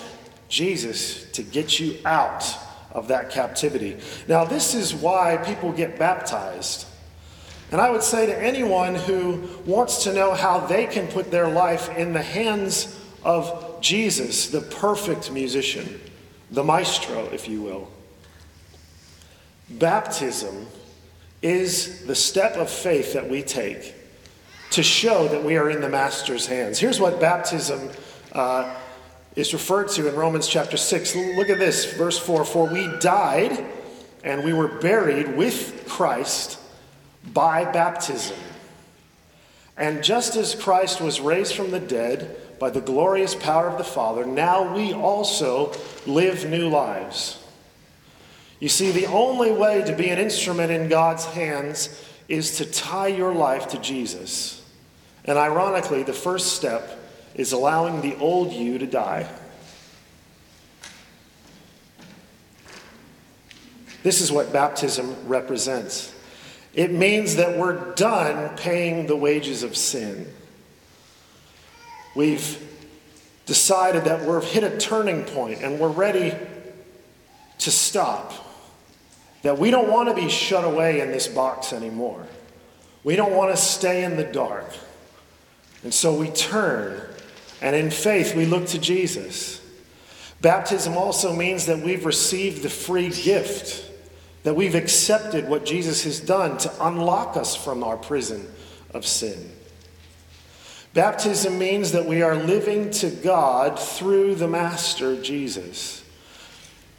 Jesus 0.50 1.24
to 1.32 1.42
get 1.42 1.80
you 1.80 1.96
out 2.04 2.44
of 2.92 3.08
that 3.08 3.30
captivity. 3.30 3.96
Now, 4.28 4.44
this 4.44 4.74
is 4.74 4.94
why 4.94 5.38
people 5.38 5.72
get 5.72 5.98
baptized. 5.98 6.86
And 7.72 7.80
I 7.80 7.88
would 7.88 8.02
say 8.02 8.26
to 8.26 8.38
anyone 8.38 8.94
who 8.94 9.48
wants 9.64 10.04
to 10.04 10.12
know 10.12 10.34
how 10.34 10.58
they 10.66 10.84
can 10.84 11.06
put 11.06 11.30
their 11.30 11.48
life 11.48 11.88
in 11.96 12.12
the 12.12 12.22
hands 12.22 12.94
of 13.24 13.80
Jesus, 13.80 14.50
the 14.50 14.60
perfect 14.60 15.32
musician, 15.32 15.98
the 16.50 16.62
maestro, 16.62 17.24
if 17.32 17.48
you 17.48 17.62
will, 17.62 17.90
baptism 19.70 20.66
is 21.42 22.04
the 22.06 22.14
step 22.14 22.56
of 22.56 22.68
faith 22.70 23.12
that 23.12 23.28
we 23.28 23.42
take 23.42 23.94
to 24.70 24.82
show 24.82 25.28
that 25.28 25.42
we 25.42 25.56
are 25.56 25.70
in 25.70 25.80
the 25.80 25.88
Master's 25.88 26.46
hands. 26.46 26.78
Here's 26.78 27.00
what 27.00 27.20
baptism 27.20 27.90
uh, 28.32 28.74
is 29.36 29.52
referred 29.52 29.88
to 29.90 30.08
in 30.08 30.14
Romans 30.14 30.48
chapter 30.48 30.76
6. 30.76 31.14
Look 31.14 31.48
at 31.48 31.58
this, 31.58 31.94
verse 31.94 32.18
4 32.18 32.44
For 32.44 32.66
we 32.66 32.88
died 32.98 33.64
and 34.24 34.44
we 34.44 34.52
were 34.52 34.68
buried 34.68 35.36
with 35.36 35.84
Christ 35.88 36.58
by 37.32 37.64
baptism. 37.64 38.36
And 39.76 40.02
just 40.02 40.34
as 40.34 40.56
Christ 40.56 41.00
was 41.00 41.20
raised 41.20 41.54
from 41.54 41.70
the 41.70 41.80
dead 41.80 42.36
by 42.58 42.70
the 42.70 42.80
glorious 42.80 43.36
power 43.36 43.68
of 43.68 43.78
the 43.78 43.84
Father, 43.84 44.26
now 44.26 44.74
we 44.74 44.92
also 44.92 45.72
live 46.04 46.50
new 46.50 46.68
lives. 46.68 47.38
You 48.60 48.68
see, 48.68 48.90
the 48.90 49.06
only 49.06 49.52
way 49.52 49.82
to 49.84 49.94
be 49.94 50.08
an 50.08 50.18
instrument 50.18 50.72
in 50.72 50.88
God's 50.88 51.24
hands 51.24 52.04
is 52.28 52.56
to 52.56 52.64
tie 52.64 53.08
your 53.08 53.32
life 53.32 53.68
to 53.68 53.78
Jesus. 53.78 54.64
And 55.24 55.38
ironically, 55.38 56.02
the 56.02 56.12
first 56.12 56.54
step 56.54 56.98
is 57.34 57.52
allowing 57.52 58.00
the 58.00 58.16
old 58.16 58.52
you 58.52 58.78
to 58.78 58.86
die. 58.86 59.28
This 64.02 64.20
is 64.20 64.32
what 64.32 64.52
baptism 64.52 65.28
represents. 65.28 66.14
It 66.74 66.92
means 66.92 67.36
that 67.36 67.58
we're 67.58 67.94
done 67.94 68.56
paying 68.56 69.06
the 69.06 69.16
wages 69.16 69.62
of 69.62 69.76
sin. 69.76 70.32
We've 72.14 72.64
decided 73.46 74.04
that 74.04 74.26
we've 74.26 74.42
hit 74.44 74.64
a 74.64 74.76
turning 74.78 75.24
point 75.24 75.62
and 75.62 75.78
we're 75.78 75.88
ready 75.88 76.34
to 77.58 77.70
stop. 77.70 78.47
That 79.42 79.58
we 79.58 79.70
don't 79.70 79.90
want 79.90 80.08
to 80.08 80.14
be 80.14 80.28
shut 80.28 80.64
away 80.64 81.00
in 81.00 81.12
this 81.12 81.28
box 81.28 81.72
anymore. 81.72 82.26
We 83.04 83.16
don't 83.16 83.32
want 83.32 83.50
to 83.50 83.56
stay 83.56 84.04
in 84.04 84.16
the 84.16 84.24
dark. 84.24 84.72
And 85.84 85.94
so 85.94 86.14
we 86.14 86.28
turn 86.28 87.00
and 87.60 87.74
in 87.74 87.90
faith, 87.90 88.34
we 88.34 88.46
look 88.46 88.66
to 88.68 88.78
Jesus. 88.78 89.60
Baptism 90.40 90.96
also 90.96 91.34
means 91.34 91.66
that 91.66 91.80
we've 91.80 92.04
received 92.04 92.62
the 92.62 92.70
free 92.70 93.08
gift, 93.08 93.90
that 94.44 94.54
we've 94.54 94.76
accepted 94.76 95.48
what 95.48 95.64
Jesus 95.64 96.04
has 96.04 96.20
done 96.20 96.58
to 96.58 96.86
unlock 96.86 97.36
us 97.36 97.56
from 97.56 97.82
our 97.82 97.96
prison 97.96 98.46
of 98.94 99.04
sin. 99.04 99.52
Baptism 100.94 101.58
means 101.58 101.92
that 101.92 102.06
we 102.06 102.22
are 102.22 102.36
living 102.36 102.90
to 102.90 103.10
God 103.10 103.78
through 103.78 104.36
the 104.36 104.48
Master 104.48 105.20
Jesus. 105.20 106.04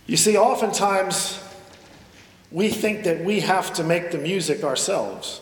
You 0.06 0.18
see, 0.18 0.38
oftentimes 0.38 1.42
we 2.52 2.70
think 2.70 3.04
that 3.04 3.24
we 3.24 3.42
have 3.42 3.74
to 3.74 3.84
make 3.84 4.12
the 4.12 4.18
music 4.18 4.64
ourselves. 4.64 5.42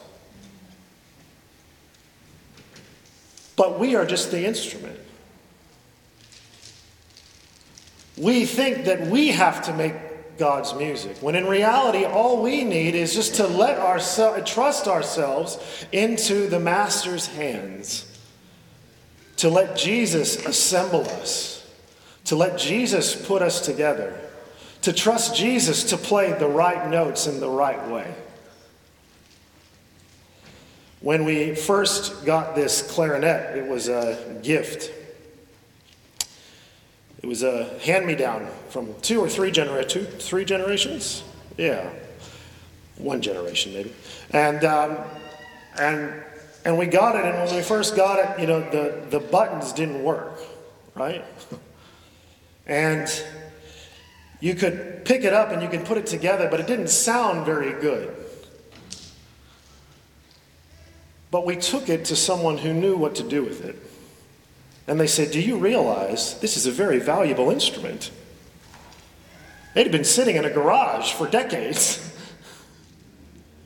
But 3.56 3.80
we 3.80 3.96
are 3.96 4.06
just 4.06 4.32
the 4.32 4.46
instrument. 4.46 5.00
We 8.18 8.46
think 8.46 8.86
that 8.86 9.08
we 9.08 9.30
have 9.30 9.64
to 9.66 9.74
make 9.74 9.94
God's 10.38 10.76
music, 10.76 11.18
when 11.22 11.36
in 11.36 11.48
reality, 11.48 12.06
all 12.06 12.44
we 12.44 12.64
need 12.64 12.94
is 12.94 13.16
just 13.16 13.36
to 13.36 13.48
let 13.48 13.80
ourselves 13.80 14.50
trust 14.50 14.88
ourselves 14.88 15.58
into 15.92 16.48
the 16.48 16.60
Master's 16.60 17.26
hands, 17.26 18.06
to 19.38 19.50
let 19.50 19.76
Jesus 19.76 20.46
assemble 20.46 21.02
us, 21.10 21.68
to 22.26 22.36
let 22.36 22.60
Jesus 22.60 23.16
put 23.16 23.42
us 23.42 23.62
together, 23.62 24.20
to 24.88 24.94
trust 24.94 25.36
Jesus 25.36 25.84
to 25.84 25.98
play 25.98 26.32
the 26.32 26.48
right 26.48 26.90
notes 26.90 27.28
in 27.28 27.42
the 27.42 27.50
right 27.50 27.90
way. 27.90 28.16
When 31.02 31.26
we 31.26 31.56
first 31.56 32.26
got 32.26 32.56
this 32.56 32.90
clarinet, 32.90 33.58
it 33.58 33.68
was 33.68 33.90
a 33.90 34.40
gift 34.42 34.94
it 37.22 37.28
was 37.28 37.44
a 37.44 37.78
hand 37.80 38.06
me 38.06 38.16
down 38.16 38.48
from 38.70 38.96
two 39.02 39.20
or 39.20 39.28
three 39.28 39.52
genera- 39.52 39.84
two, 39.84 40.06
three 40.06 40.46
generations? 40.46 41.24
Yeah, 41.58 41.90
one 42.96 43.22
generation 43.22 43.74
maybe. 43.74 43.94
And, 44.32 44.64
um, 44.64 45.00
and, 45.78 46.14
and 46.64 46.78
we 46.78 46.86
got 46.86 47.18
it, 47.18 47.26
and 47.26 47.36
when 47.44 47.54
we 47.54 47.62
first 47.62 47.98
got 47.98 48.20
it, 48.20 48.40
you 48.40 48.48
know, 48.48 48.62
the, 48.70 49.04
the 49.10 49.20
buttons 49.20 49.74
didn't 49.74 50.02
work, 50.02 50.40
right? 50.96 51.26
and 52.66 53.10
you 54.40 54.56
could 54.56 55.04
pick 55.06 55.24
it 55.24 55.34
up 55.34 55.52
and 55.52 55.62
you 55.62 55.70
could 55.70 55.86
put 55.86 55.98
it 55.98 56.06
together, 56.06 56.48
but 56.50 56.60
it 56.60 56.68
didn't 56.68 56.90
sound 56.90 57.46
very 57.46 57.80
good. 57.82 58.16
But 61.32 61.46
we 61.46 61.56
took 61.56 61.90
it 61.90 62.06
to 62.06 62.16
someone 62.16 62.58
who 62.58 62.74
knew 62.74 62.96
what 62.96 63.16
to 63.16 63.24
do 63.24 63.44
with 63.44 63.66
it. 63.66 63.76
And 64.88 65.00
they 65.00 65.08
said, 65.08 65.32
Do 65.32 65.42
you 65.42 65.58
realize 65.58 66.40
this 66.40 66.56
is 66.56 66.66
a 66.66 66.72
very 66.72 67.00
valuable 67.00 67.52
instrument? 67.52 68.12
It 69.76 69.84
had 69.84 69.92
been 69.92 70.06
sitting 70.06 70.38
in 70.38 70.46
a 70.46 70.50
garage 70.50 71.12
for 71.12 71.28
decades. 71.28 72.04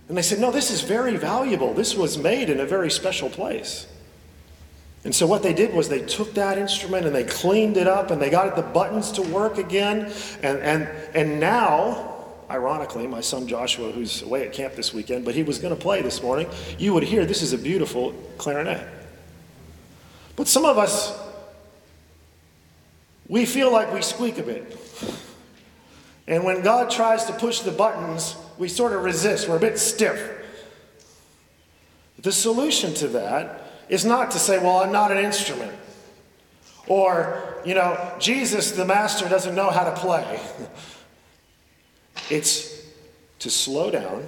And 0.07 0.17
they 0.17 0.23
said, 0.23 0.39
No, 0.39 0.51
this 0.51 0.71
is 0.71 0.81
very 0.81 1.15
valuable. 1.17 1.73
This 1.73 1.95
was 1.95 2.17
made 2.17 2.49
in 2.49 2.59
a 2.59 2.65
very 2.65 2.89
special 2.89 3.29
place. 3.29 3.87
And 5.03 5.15
so 5.15 5.25
what 5.25 5.41
they 5.41 5.53
did 5.53 5.74
was 5.74 5.89
they 5.89 6.05
took 6.05 6.34
that 6.36 6.58
instrument 6.58 7.08
and 7.08 7.15
they 7.15 7.24
cleaned 7.24 7.77
it 7.77 7.88
up 7.88 8.12
and 8.12 8.22
they 8.22 8.29
got 8.29 8.55
the 8.55 8.62
buttons 8.62 9.12
to 9.13 9.24
work 9.24 9.58
again. 9.58 10.12
And, 10.43 10.60
and, 10.60 10.84
and 11.15 11.39
now, 11.39 12.24
ironically, 12.50 13.08
my 13.08 13.22
son 13.22 13.48
Joshua, 13.48 13.91
who's 13.91 14.22
away 14.22 14.46
at 14.46 14.53
camp 14.53 14.75
this 14.75 14.93
weekend, 14.93 15.25
but 15.25 15.34
he 15.34 15.41
was 15.41 15.58
going 15.58 15.74
to 15.75 15.79
play 15.79 16.03
this 16.03 16.22
morning, 16.22 16.48
you 16.77 16.93
would 16.93 17.03
hear 17.03 17.25
this 17.25 17.41
is 17.41 17.53
a 17.53 17.58
beautiful 17.58 18.13
clarinet. 18.38 18.88
But 20.36 20.48
some 20.48 20.65
of 20.65 20.77
us, 20.77 21.17
we 23.27 23.46
feel 23.46 23.72
like 23.72 23.91
we 23.91 24.03
squeak 24.03 24.38
a 24.38 24.43
bit. 24.43 24.77
And 26.27 26.43
when 26.43 26.62
God 26.62 26.91
tries 26.91 27.25
to 27.25 27.34
push 27.34 27.62
the 27.62 27.72
buttons, 27.72 28.36
we 28.60 28.67
sort 28.67 28.93
of 28.93 29.03
resist. 29.03 29.50
We're 29.50 29.58
a 29.58 29.60
bit 29.60 29.79
stiff. 29.79 30.38
The 32.20 32.31
solution 32.31 32.93
to 32.96 33.08
that 33.10 33.70
is 33.91 34.03
not 34.03 34.31
to 34.31 34.39
say, 34.39 34.57
well, 34.57 34.77
I'm 34.77 34.91
not 34.91 35.12
an 35.12 35.19
instrument. 35.19 35.74
Or, 36.88 37.62
you 37.63 37.75
know, 37.75 38.15
Jesus, 38.17 38.71
the 38.71 38.86
master, 38.86 39.29
doesn't 39.29 39.53
know 39.53 39.69
how 39.69 39.83
to 39.83 39.95
play. 39.95 40.39
It's 42.29 42.81
to 43.39 43.50
slow 43.50 43.91
down 43.91 44.25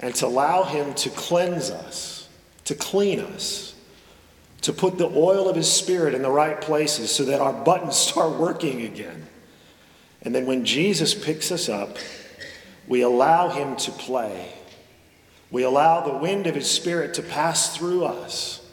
and 0.00 0.12
to 0.16 0.26
allow 0.26 0.64
him 0.64 0.94
to 0.94 1.10
cleanse 1.10 1.70
us, 1.70 2.28
to 2.64 2.74
clean 2.74 3.20
us 3.20 3.72
to 4.62 4.72
put 4.72 4.96
the 4.96 5.08
oil 5.08 5.48
of 5.48 5.56
His 5.56 5.70
Spirit 5.70 6.14
in 6.14 6.22
the 6.22 6.30
right 6.30 6.60
places 6.60 7.14
so 7.14 7.24
that 7.24 7.40
our 7.40 7.52
buttons 7.52 7.96
start 8.08 8.38
working 8.38 8.82
again. 8.82 9.26
And 10.22 10.34
then 10.34 10.46
when 10.46 10.64
Jesus 10.64 11.14
picks 11.14 11.52
us 11.52 11.68
up, 11.68 11.96
we 12.88 13.02
allow 13.02 13.50
Him 13.50 13.76
to 13.76 13.90
play. 13.90 14.52
We 15.52 15.62
allow 15.62 16.00
the 16.00 16.16
wind 16.16 16.46
of 16.46 16.54
His 16.54 16.68
Spirit 16.68 17.14
to 17.14 17.22
pass 17.22 17.76
through 17.76 18.06
us, 18.06 18.66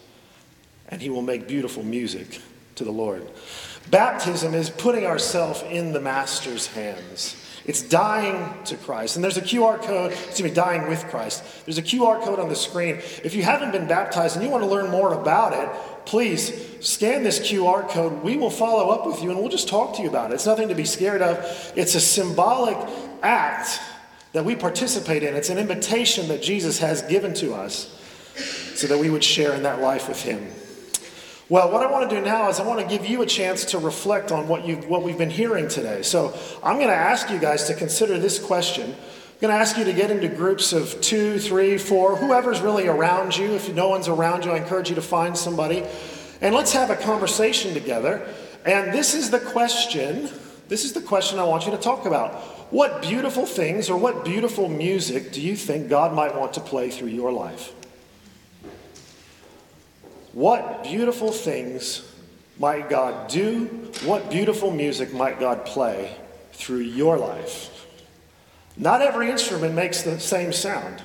and 0.87 1.01
He 1.01 1.09
will 1.09 1.21
make 1.21 1.47
beautiful 1.47 1.83
music 1.83 2.41
to 2.75 2.85
the 2.85 2.91
Lord. 2.91 3.27
Baptism 3.91 4.53
is 4.55 4.69
putting 4.69 5.05
ourselves 5.05 5.61
in 5.69 5.91
the 5.91 5.99
Master's 5.99 6.67
hands. 6.67 7.35
It's 7.65 7.81
dying 7.81 8.63
to 8.65 8.77
Christ. 8.77 9.15
And 9.15 9.23
there's 9.23 9.37
a 9.37 9.41
QR 9.41 9.81
code, 9.81 10.13
excuse 10.13 10.41
me, 10.41 10.49
dying 10.49 10.87
with 10.87 11.03
Christ. 11.09 11.43
There's 11.65 11.77
a 11.77 11.83
QR 11.83 12.21
code 12.23 12.39
on 12.39 12.47
the 12.47 12.55
screen. 12.55 12.95
If 13.23 13.35
you 13.35 13.43
haven't 13.43 13.71
been 13.71 13.87
baptized 13.87 14.37
and 14.37 14.45
you 14.45 14.49
want 14.49 14.63
to 14.63 14.69
learn 14.69 14.89
more 14.89 15.13
about 15.13 15.53
it, 15.53 15.69
please 16.05 16.53
scan 16.79 17.23
this 17.23 17.39
QR 17.39 17.87
code. 17.89 18.23
We 18.23 18.37
will 18.37 18.49
follow 18.49 18.89
up 18.89 19.05
with 19.05 19.21
you 19.21 19.31
and 19.31 19.39
we'll 19.39 19.49
just 19.49 19.67
talk 19.67 19.97
to 19.97 20.01
you 20.01 20.09
about 20.09 20.31
it. 20.31 20.35
It's 20.35 20.45
nothing 20.45 20.69
to 20.69 20.75
be 20.75 20.85
scared 20.85 21.21
of. 21.21 21.73
It's 21.75 21.93
a 21.95 21.99
symbolic 21.99 22.77
act 23.21 23.79
that 24.33 24.45
we 24.45 24.55
participate 24.55 25.23
in. 25.23 25.35
It's 25.35 25.49
an 25.49 25.57
invitation 25.57 26.27
that 26.27 26.41
Jesus 26.41 26.79
has 26.79 27.01
given 27.03 27.33
to 27.35 27.53
us 27.53 27.95
so 28.75 28.87
that 28.87 28.99
we 28.99 29.09
would 29.09 29.23
share 29.23 29.53
in 29.53 29.63
that 29.63 29.81
life 29.81 30.07
with 30.07 30.21
Him. 30.21 30.51
Well, 31.49 31.71
what 31.71 31.81
I 31.83 31.91
want 31.91 32.07
to 32.07 32.15
do 32.15 32.21
now 32.23 32.47
is 32.49 32.59
I 32.59 32.63
want 32.63 32.79
to 32.79 32.85
give 32.85 33.07
you 33.07 33.23
a 33.23 33.25
chance 33.25 33.65
to 33.65 33.79
reflect 33.79 34.31
on 34.31 34.47
what, 34.47 34.67
you 34.67 34.75
what 34.77 35.01
we've 35.01 35.17
been 35.17 35.31
hearing 35.31 35.67
today. 35.67 36.03
So 36.03 36.37
I'm 36.63 36.75
going 36.75 36.89
to 36.89 36.93
ask 36.93 37.31
you 37.31 37.39
guys 37.39 37.65
to 37.65 37.73
consider 37.73 38.19
this 38.19 38.37
question. 38.37 38.91
I'm 38.91 39.39
going 39.41 39.53
to 39.53 39.59
ask 39.59 39.75
you 39.75 39.83
to 39.85 39.93
get 39.93 40.11
into 40.11 40.27
groups 40.27 40.73
of 40.73 41.01
two, 41.01 41.39
three, 41.39 41.79
four, 41.79 42.15
whoever's 42.15 42.61
really 42.61 42.87
around 42.87 43.35
you. 43.35 43.55
If 43.55 43.73
no 43.73 43.89
one's 43.89 44.07
around 44.07 44.45
you, 44.45 44.51
I 44.51 44.57
encourage 44.57 44.89
you 44.89 44.95
to 44.95 45.01
find 45.01 45.35
somebody. 45.35 45.83
And 46.39 46.53
let's 46.53 46.73
have 46.73 46.91
a 46.91 46.95
conversation 46.95 47.73
together. 47.73 48.31
And 48.63 48.93
this 48.93 49.15
is 49.15 49.31
the 49.31 49.39
question. 49.39 50.29
This 50.67 50.85
is 50.85 50.93
the 50.93 51.01
question 51.01 51.39
I 51.39 51.45
want 51.45 51.65
you 51.65 51.71
to 51.71 51.77
talk 51.77 52.05
about. 52.05 52.58
What 52.69 53.01
beautiful 53.01 53.45
things 53.45 53.89
or 53.89 53.97
what 53.97 54.23
beautiful 54.23 54.69
music 54.69 55.31
do 55.31 55.41
you 55.41 55.55
think 55.55 55.89
God 55.89 56.13
might 56.13 56.35
want 56.35 56.53
to 56.53 56.59
play 56.59 56.91
through 56.91 57.09
your 57.09 57.31
life? 57.31 57.73
What 60.33 60.83
beautiful 60.83 61.31
things 61.31 62.03
might 62.59 62.89
God 62.89 63.27
do? 63.27 63.65
What 64.03 64.29
beautiful 64.29 64.69
music 64.69 65.13
might 65.13 65.39
God 65.39 65.65
play 65.65 66.15
through 66.53 66.81
your 66.81 67.17
life? 67.17 67.87
Not 68.77 69.01
every 69.01 69.31
instrument 69.31 69.73
makes 69.73 70.03
the 70.03 70.19
same 70.19 70.53
sound. 70.53 71.01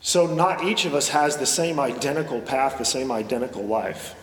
So, 0.00 0.26
not 0.26 0.64
each 0.64 0.86
of 0.86 0.94
us 0.94 1.10
has 1.10 1.36
the 1.36 1.46
same 1.46 1.78
identical 1.78 2.40
path, 2.40 2.78
the 2.78 2.84
same 2.86 3.12
identical 3.12 3.66
life. 3.66 4.14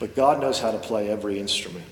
But 0.00 0.16
God 0.16 0.40
knows 0.40 0.58
how 0.58 0.72
to 0.72 0.78
play 0.78 1.08
every 1.08 1.38
instrument. 1.38 1.84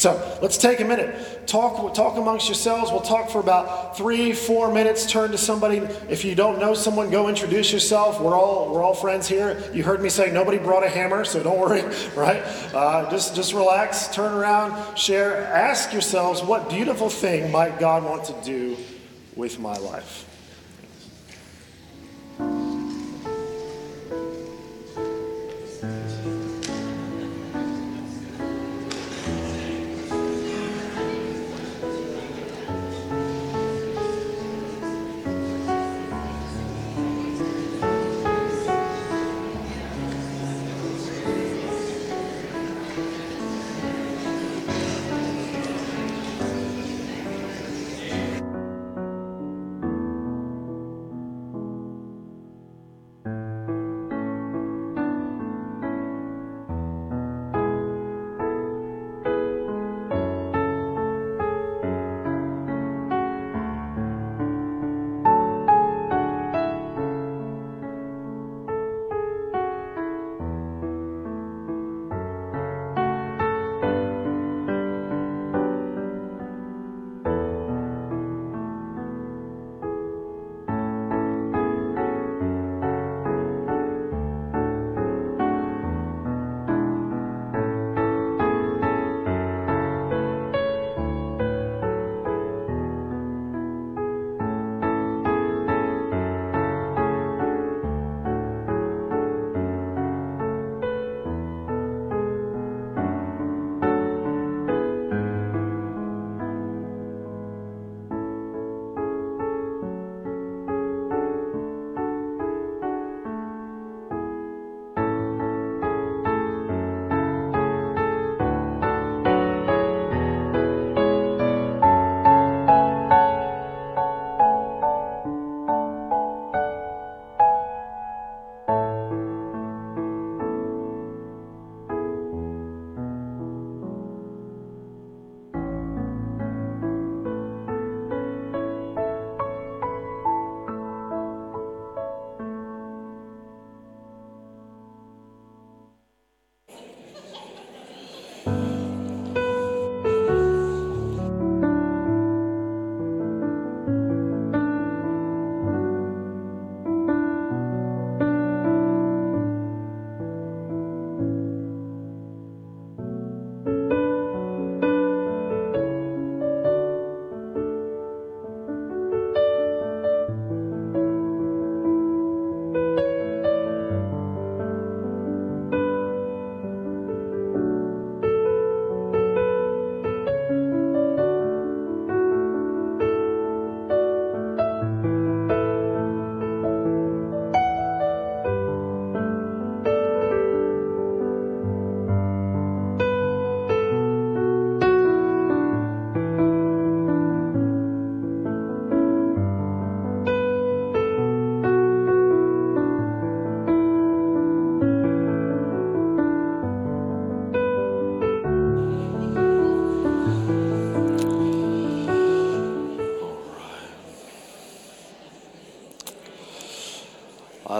So 0.00 0.38
let's 0.40 0.56
take 0.56 0.80
a 0.80 0.84
minute. 0.86 1.46
Talk, 1.46 1.92
talk 1.92 2.16
amongst 2.16 2.48
yourselves. 2.48 2.90
We'll 2.90 3.02
talk 3.02 3.28
for 3.28 3.38
about 3.38 3.98
three, 3.98 4.32
four 4.32 4.72
minutes. 4.72 5.04
Turn 5.04 5.30
to 5.32 5.36
somebody. 5.36 5.76
If 6.08 6.24
you 6.24 6.34
don't 6.34 6.58
know 6.58 6.72
someone, 6.72 7.10
go 7.10 7.28
introduce 7.28 7.70
yourself. 7.70 8.18
We're 8.18 8.34
all, 8.34 8.72
we're 8.72 8.82
all 8.82 8.94
friends 8.94 9.28
here. 9.28 9.62
You 9.74 9.82
heard 9.82 10.00
me 10.00 10.08
say 10.08 10.32
nobody 10.32 10.56
brought 10.56 10.84
a 10.84 10.88
hammer, 10.88 11.26
so 11.26 11.42
don't 11.42 11.58
worry, 11.58 11.82
right? 12.16 12.40
Uh, 12.72 13.10
just, 13.10 13.36
just 13.36 13.52
relax, 13.52 14.08
turn 14.08 14.32
around, 14.32 14.96
share. 14.96 15.44
Ask 15.48 15.92
yourselves, 15.92 16.42
what 16.42 16.70
beautiful 16.70 17.10
thing 17.10 17.52
might 17.52 17.78
God 17.78 18.02
want 18.02 18.24
to 18.24 18.34
do 18.42 18.78
with 19.36 19.58
my 19.58 19.76
life? 19.76 20.29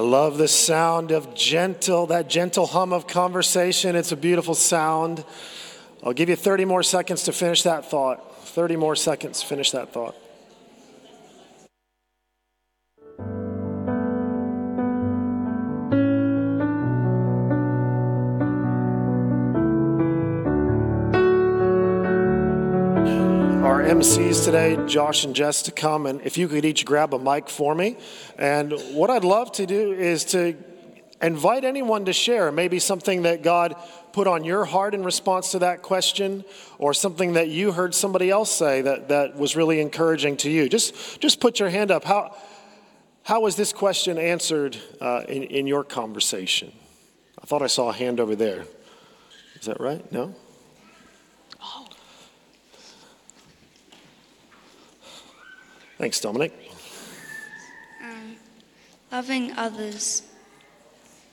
Love 0.01 0.37
the 0.39 0.49
sound 0.49 1.11
of 1.11 1.35
gentle, 1.35 2.07
that 2.09 2.29
gentle 2.29 2.67
hum 2.67 2.93
of 2.93 3.07
conversation. 3.07 3.97
It's 3.97 4.13
a 4.13 4.17
beautiful 4.17 4.55
sound. 4.55 5.25
I'll 6.03 6.13
give 6.13 6.29
you 6.29 6.37
30 6.37 6.65
more 6.65 6.83
seconds 6.83 7.25
to 7.25 7.33
finish 7.33 7.63
that 7.63 7.91
thought. 7.91 8.47
30 8.49 8.77
more 8.77 8.97
seconds, 8.97 9.43
finish 9.43 9.71
that 9.71 9.93
thought. 9.93 10.15
MCs 23.91 24.45
today, 24.45 24.79
Josh 24.87 25.25
and 25.25 25.35
Jess, 25.35 25.63
to 25.63 25.73
come, 25.73 26.07
and 26.07 26.21
if 26.21 26.39
you 26.39 26.47
could 26.47 26.65
each 26.65 26.85
grab 26.85 27.13
a 27.13 27.19
mic 27.19 27.49
for 27.49 27.75
me. 27.75 27.97
And 28.39 28.71
what 28.93 29.11
I'd 29.11 29.25
love 29.25 29.51
to 29.55 29.67
do 29.67 29.91
is 29.91 30.25
to 30.27 30.55
invite 31.21 31.65
anyone 31.65 32.05
to 32.05 32.13
share. 32.13 32.53
Maybe 32.53 32.79
something 32.79 33.23
that 33.23 33.43
God 33.43 33.75
put 34.13 34.29
on 34.29 34.45
your 34.45 34.65
heart 34.65 34.95
in 34.95 35.03
response 35.03 35.51
to 35.51 35.59
that 35.59 35.83
question, 35.83 36.45
or 36.79 36.95
something 36.95 37.33
that 37.33 37.49
you 37.49 37.73
heard 37.73 37.93
somebody 37.93 38.31
else 38.31 38.53
say 38.53 38.81
that, 38.81 39.09
that 39.09 39.35
was 39.37 39.57
really 39.57 39.81
encouraging 39.81 40.37
to 40.37 40.51
you. 40.51 40.69
Just, 40.69 41.21
just 41.21 41.41
put 41.41 41.59
your 41.59 41.69
hand 41.69 41.91
up. 41.91 42.05
How, 42.05 42.37
how 43.25 43.41
was 43.41 43.57
this 43.57 43.73
question 43.73 44.19
answered 44.19 44.77
uh, 45.01 45.25
in, 45.29 45.43
in 45.43 45.67
your 45.67 45.83
conversation? 45.83 46.71
I 47.43 47.47
thought 47.47 47.61
I 47.61 47.67
saw 47.67 47.89
a 47.89 47.93
hand 47.93 48.21
over 48.21 48.37
there. 48.37 48.67
Is 49.59 49.67
that 49.67 49.81
right? 49.81 50.13
No? 50.13 50.37
Thanks, 56.01 56.19
Dominic. 56.19 56.55
Loving 59.13 59.53
others. 59.53 60.23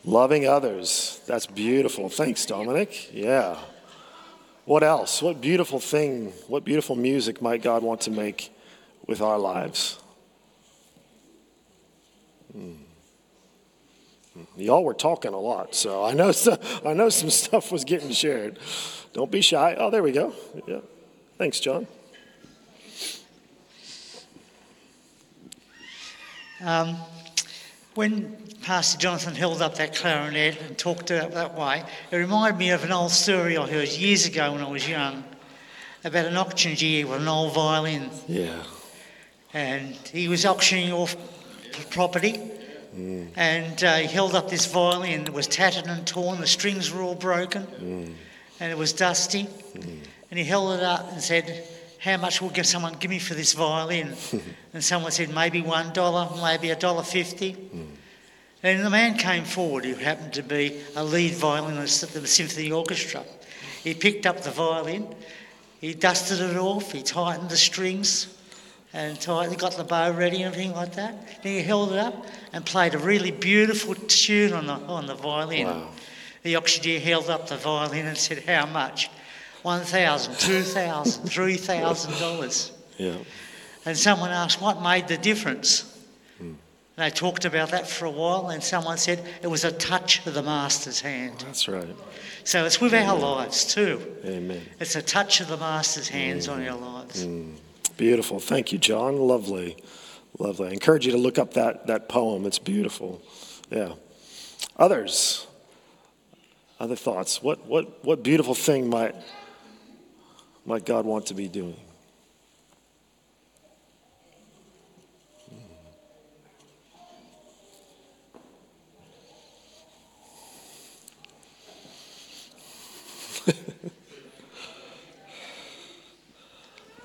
Loving 0.03 0.45
others. 0.45 1.21
That's 1.25 1.45
beautiful. 1.45 2.09
Thanks, 2.09 2.45
Dominic. 2.45 3.13
Yeah. 3.13 3.57
What 4.65 4.83
else? 4.83 5.21
What 5.21 5.39
beautiful 5.39 5.79
thing, 5.79 6.33
what 6.49 6.65
beautiful 6.65 6.97
music 6.97 7.41
might 7.41 7.61
God 7.61 7.81
want 7.81 8.01
to 8.01 8.11
make 8.11 8.53
with 9.05 9.21
our 9.21 9.39
lives? 9.39 9.99
Hmm. 12.51 12.73
Y'all 14.57 14.83
were 14.83 14.93
talking 14.93 15.33
a 15.33 15.39
lot, 15.39 15.75
so 15.75 16.03
I 16.03 16.13
know, 16.13 16.33
some, 16.33 16.57
I 16.85 16.91
know 16.91 17.07
some 17.07 17.29
stuff 17.45 17.71
was 17.71 17.85
getting 17.85 18.11
shared. 18.11 18.59
Don't 19.13 19.31
be 19.31 19.39
shy. 19.39 19.77
Oh, 19.79 19.89
there 19.89 20.03
we 20.03 20.11
go. 20.11 20.33
Yeah. 20.67 20.81
Thanks, 21.37 21.61
John. 21.61 21.87
Um, 26.63 26.97
when 27.93 28.35
Pastor 28.61 28.97
Jonathan 28.97 29.35
held 29.35 29.61
up 29.61 29.75
that 29.75 29.95
clarinet 29.95 30.61
and 30.61 30.77
talked 30.77 31.11
it 31.11 31.31
that 31.31 31.57
way, 31.57 31.83
it 32.11 32.15
reminded 32.15 32.57
me 32.57 32.71
of 32.71 32.83
an 32.83 32.91
old 32.91 33.11
story 33.11 33.57
I 33.57 33.67
heard 33.67 33.89
years 33.89 34.25
ago 34.25 34.53
when 34.53 34.61
I 34.61 34.69
was 34.69 34.87
young 34.87 35.23
about 36.03 36.25
an 36.25 36.37
auctioneer 36.37 37.07
with 37.07 37.21
an 37.21 37.27
old 37.27 37.53
violin. 37.53 38.09
Yeah. 38.27 38.63
And 39.53 39.95
he 39.95 40.27
was 40.27 40.45
auctioning 40.45 40.91
off 40.91 41.15
property. 41.89 42.39
And 43.35 43.83
uh, 43.83 43.97
he 43.97 44.07
held 44.07 44.33
up 44.33 44.49
this 44.49 44.65
violin. 44.65 45.21
It 45.21 45.33
was 45.33 45.47
tattered 45.47 45.85
and 45.85 46.05
torn. 46.07 46.41
The 46.41 46.47
strings 46.47 46.91
were 46.91 47.03
all 47.03 47.13
broken. 47.13 48.15
And 48.59 48.71
it 48.71 48.77
was 48.77 48.91
dusty. 48.93 49.47
And 50.29 50.39
he 50.39 50.43
held 50.43 50.77
it 50.77 50.83
up 50.83 51.11
and 51.11 51.21
said, 51.21 51.67
how 51.99 52.17
much 52.17 52.41
will 52.41 52.49
give 52.49 52.65
someone 52.65 52.93
give 52.93 53.11
me 53.11 53.19
for 53.19 53.33
this 53.33 53.53
violin? 53.53 54.13
and 54.73 54.83
someone 54.83 55.11
said 55.11 55.33
maybe 55.33 55.61
one 55.61 55.93
dollar, 55.93 56.29
maybe 56.41 56.69
a 56.69 56.75
dollar 56.75 57.03
fifty. 57.03 57.53
Hmm. 57.53 57.83
And 58.63 58.85
the 58.85 58.89
man 58.89 59.17
came 59.17 59.45
forward 59.45 59.85
who 59.85 59.93
happened 59.93 60.33
to 60.33 60.43
be 60.43 60.81
a 60.95 61.03
lead 61.03 61.33
violinist 61.33 62.03
at 62.03 62.09
the 62.09 62.25
symphony 62.27 62.71
orchestra. 62.71 63.23
He 63.83 63.93
picked 63.93 64.25
up 64.25 64.41
the 64.41 64.51
violin, 64.51 65.13
he 65.79 65.93
dusted 65.93 66.41
it 66.41 66.57
off, 66.57 66.91
he 66.91 67.03
tightened 67.03 67.49
the 67.49 67.57
strings, 67.57 68.35
and 68.93 69.19
tightened, 69.21 69.59
got 69.59 69.77
the 69.77 69.83
bow 69.83 70.11
ready 70.11 70.37
and 70.41 70.53
everything 70.53 70.73
like 70.73 70.95
that. 70.95 71.43
Then 71.43 71.53
he 71.53 71.61
held 71.61 71.93
it 71.93 71.99
up 71.99 72.25
and 72.51 72.65
played 72.65 72.95
a 72.95 72.97
really 72.97 73.31
beautiful 73.31 73.93
tune 73.93 74.53
on 74.53 74.65
the 74.65 74.73
on 74.73 75.05
the 75.05 75.15
violin. 75.15 75.67
Wow. 75.67 75.89
The 76.43 76.55
auctioneer 76.57 76.99
held 76.99 77.29
up 77.29 77.47
the 77.47 77.57
violin 77.57 78.07
and 78.07 78.17
said, 78.17 78.43
"How 78.43 78.65
much?" 78.65 79.09
One 79.67 79.81
thousand, 79.81 80.37
two 80.39 80.61
thousand, 80.61 81.27
three 81.27 81.57
thousand 81.57 82.17
dollars. 82.21 82.71
Yeah. 82.97 83.17
And 83.83 83.97
someone 83.97 84.31
asked, 84.31 84.61
What 84.61 84.81
made 84.81 85.09
the 85.09 85.17
difference? 85.17 85.83
And 86.39 86.55
They 86.95 87.09
talked 87.09 87.43
about 87.43 87.71
that 87.71 87.85
for 87.85 88.05
a 88.05 88.09
while, 88.09 88.47
and 88.47 88.63
someone 88.63 88.97
said 88.97 89.21
it 89.41 89.47
was 89.47 89.65
a 89.65 89.73
touch 89.73 90.25
of 90.25 90.35
the 90.35 90.41
Master's 90.41 91.01
hand. 91.01 91.43
That's 91.45 91.67
right. 91.67 91.85
So 92.45 92.63
it's 92.63 92.79
with 92.79 92.93
our 92.93 93.19
lives 93.19 93.65
too. 93.65 93.99
Amen. 94.23 94.61
It's 94.79 94.95
a 94.95 95.01
touch 95.01 95.41
of 95.41 95.49
the 95.49 95.57
Master's 95.57 96.07
hands 96.07 96.47
on 96.47 96.65
our 96.65 96.77
lives. 96.77 97.25
Mm. 97.25 97.57
Beautiful. 97.97 98.39
Thank 98.39 98.71
you, 98.71 98.77
John. 98.77 99.17
Lovely. 99.17 99.75
Lovely. 100.39 100.69
I 100.69 100.71
encourage 100.71 101.05
you 101.05 101.11
to 101.11 101.17
look 101.17 101.37
up 101.37 101.55
that, 101.55 101.87
that 101.87 102.07
poem. 102.07 102.45
It's 102.45 102.57
beautiful. 102.57 103.21
Yeah. 103.69 103.95
Others? 104.77 105.45
Other 106.79 106.95
thoughts? 106.95 107.43
What, 107.43 107.65
what, 107.67 108.05
what 108.05 108.23
beautiful 108.23 108.55
thing 108.55 108.89
might, 108.89 109.13
might 110.67 110.85
God 110.85 111.05
want 111.05 111.25
to 111.27 111.33
be 111.33 111.47
doing? 111.47 111.77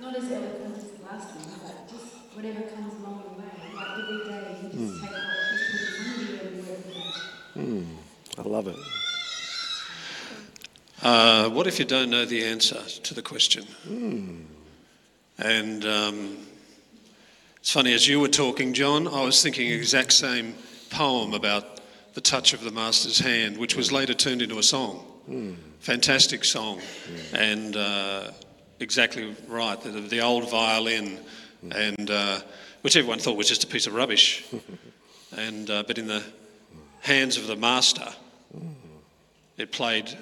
Not 0.00 0.16
as 0.16 0.32
eloquent 0.32 0.76
as 0.76 0.90
the 0.90 1.04
last 1.04 1.36
one, 1.36 1.60
but 1.62 1.88
just 1.88 2.06
whatever 2.34 2.62
comes 2.62 2.94
along 2.94 3.22
the 3.22 3.28
way. 3.40 3.46
Like 3.76 3.90
every 3.96 4.18
day, 4.24 4.56
you 4.60 4.68
just 4.70 5.00
hmm. 5.00 5.06
take 5.06 5.12
what 5.12 5.22
just 5.70 5.94
put 5.98 6.08
it 6.08 6.30
in 6.30 6.46
everywhere 6.46 6.78
with 6.84 7.56
you. 7.56 7.86
I 8.38 8.42
love 8.42 8.66
it. 8.66 9.01
Uh, 11.02 11.48
what 11.50 11.66
if 11.66 11.80
you 11.80 11.84
don't 11.84 12.10
know 12.10 12.24
the 12.24 12.44
answer 12.44 12.80
to 13.02 13.12
the 13.12 13.22
question? 13.22 13.64
And 15.36 15.84
um, 15.84 16.38
it's 17.56 17.72
funny, 17.72 17.92
as 17.92 18.06
you 18.06 18.20
were 18.20 18.28
talking, 18.28 18.72
John, 18.72 19.08
I 19.08 19.24
was 19.24 19.42
thinking 19.42 19.68
the 19.68 19.74
exact 19.74 20.12
same 20.12 20.54
poem 20.90 21.34
about 21.34 21.80
the 22.14 22.20
touch 22.20 22.52
of 22.52 22.62
the 22.62 22.70
Master's 22.70 23.18
hand, 23.18 23.56
which 23.56 23.74
was 23.74 23.90
later 23.90 24.14
turned 24.14 24.42
into 24.42 24.58
a 24.58 24.62
song. 24.62 25.04
Fantastic 25.80 26.44
song. 26.44 26.80
And 27.32 27.76
uh, 27.76 28.30
exactly 28.78 29.34
right, 29.48 29.80
the, 29.80 29.90
the 29.90 30.20
old 30.20 30.48
violin, 30.50 31.18
and 31.74 32.10
uh, 32.12 32.40
which 32.82 32.94
everyone 32.96 33.18
thought 33.18 33.36
was 33.36 33.48
just 33.48 33.64
a 33.64 33.66
piece 33.66 33.88
of 33.88 33.94
rubbish. 33.94 34.44
and, 35.36 35.68
uh, 35.68 35.82
but 35.84 35.98
in 35.98 36.06
the 36.06 36.22
hands 37.00 37.36
of 37.38 37.48
the 37.48 37.56
Master, 37.56 38.08
it 39.56 39.72
played 39.72 40.16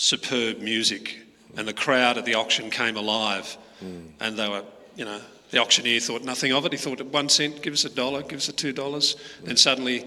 superb 0.00 0.60
music, 0.60 1.18
and 1.58 1.68
the 1.68 1.74
crowd 1.74 2.16
at 2.16 2.24
the 2.24 2.34
auction 2.34 2.70
came 2.70 2.96
alive, 2.96 3.58
hmm. 3.80 4.06
and 4.18 4.38
they 4.38 4.48
were, 4.48 4.64
you 4.96 5.04
know, 5.04 5.20
the 5.50 5.58
auctioneer 5.58 6.00
thought 6.00 6.24
nothing 6.24 6.52
of 6.52 6.64
it. 6.64 6.72
He 6.72 6.78
thought 6.78 7.02
one 7.02 7.28
cent, 7.28 7.60
give 7.60 7.74
us 7.74 7.84
a 7.84 7.90
dollar, 7.90 8.22
give 8.22 8.38
us 8.38 8.48
a 8.48 8.52
two 8.52 8.72
dollars, 8.72 9.16
hmm. 9.42 9.50
and 9.50 9.58
suddenly, 9.58 10.06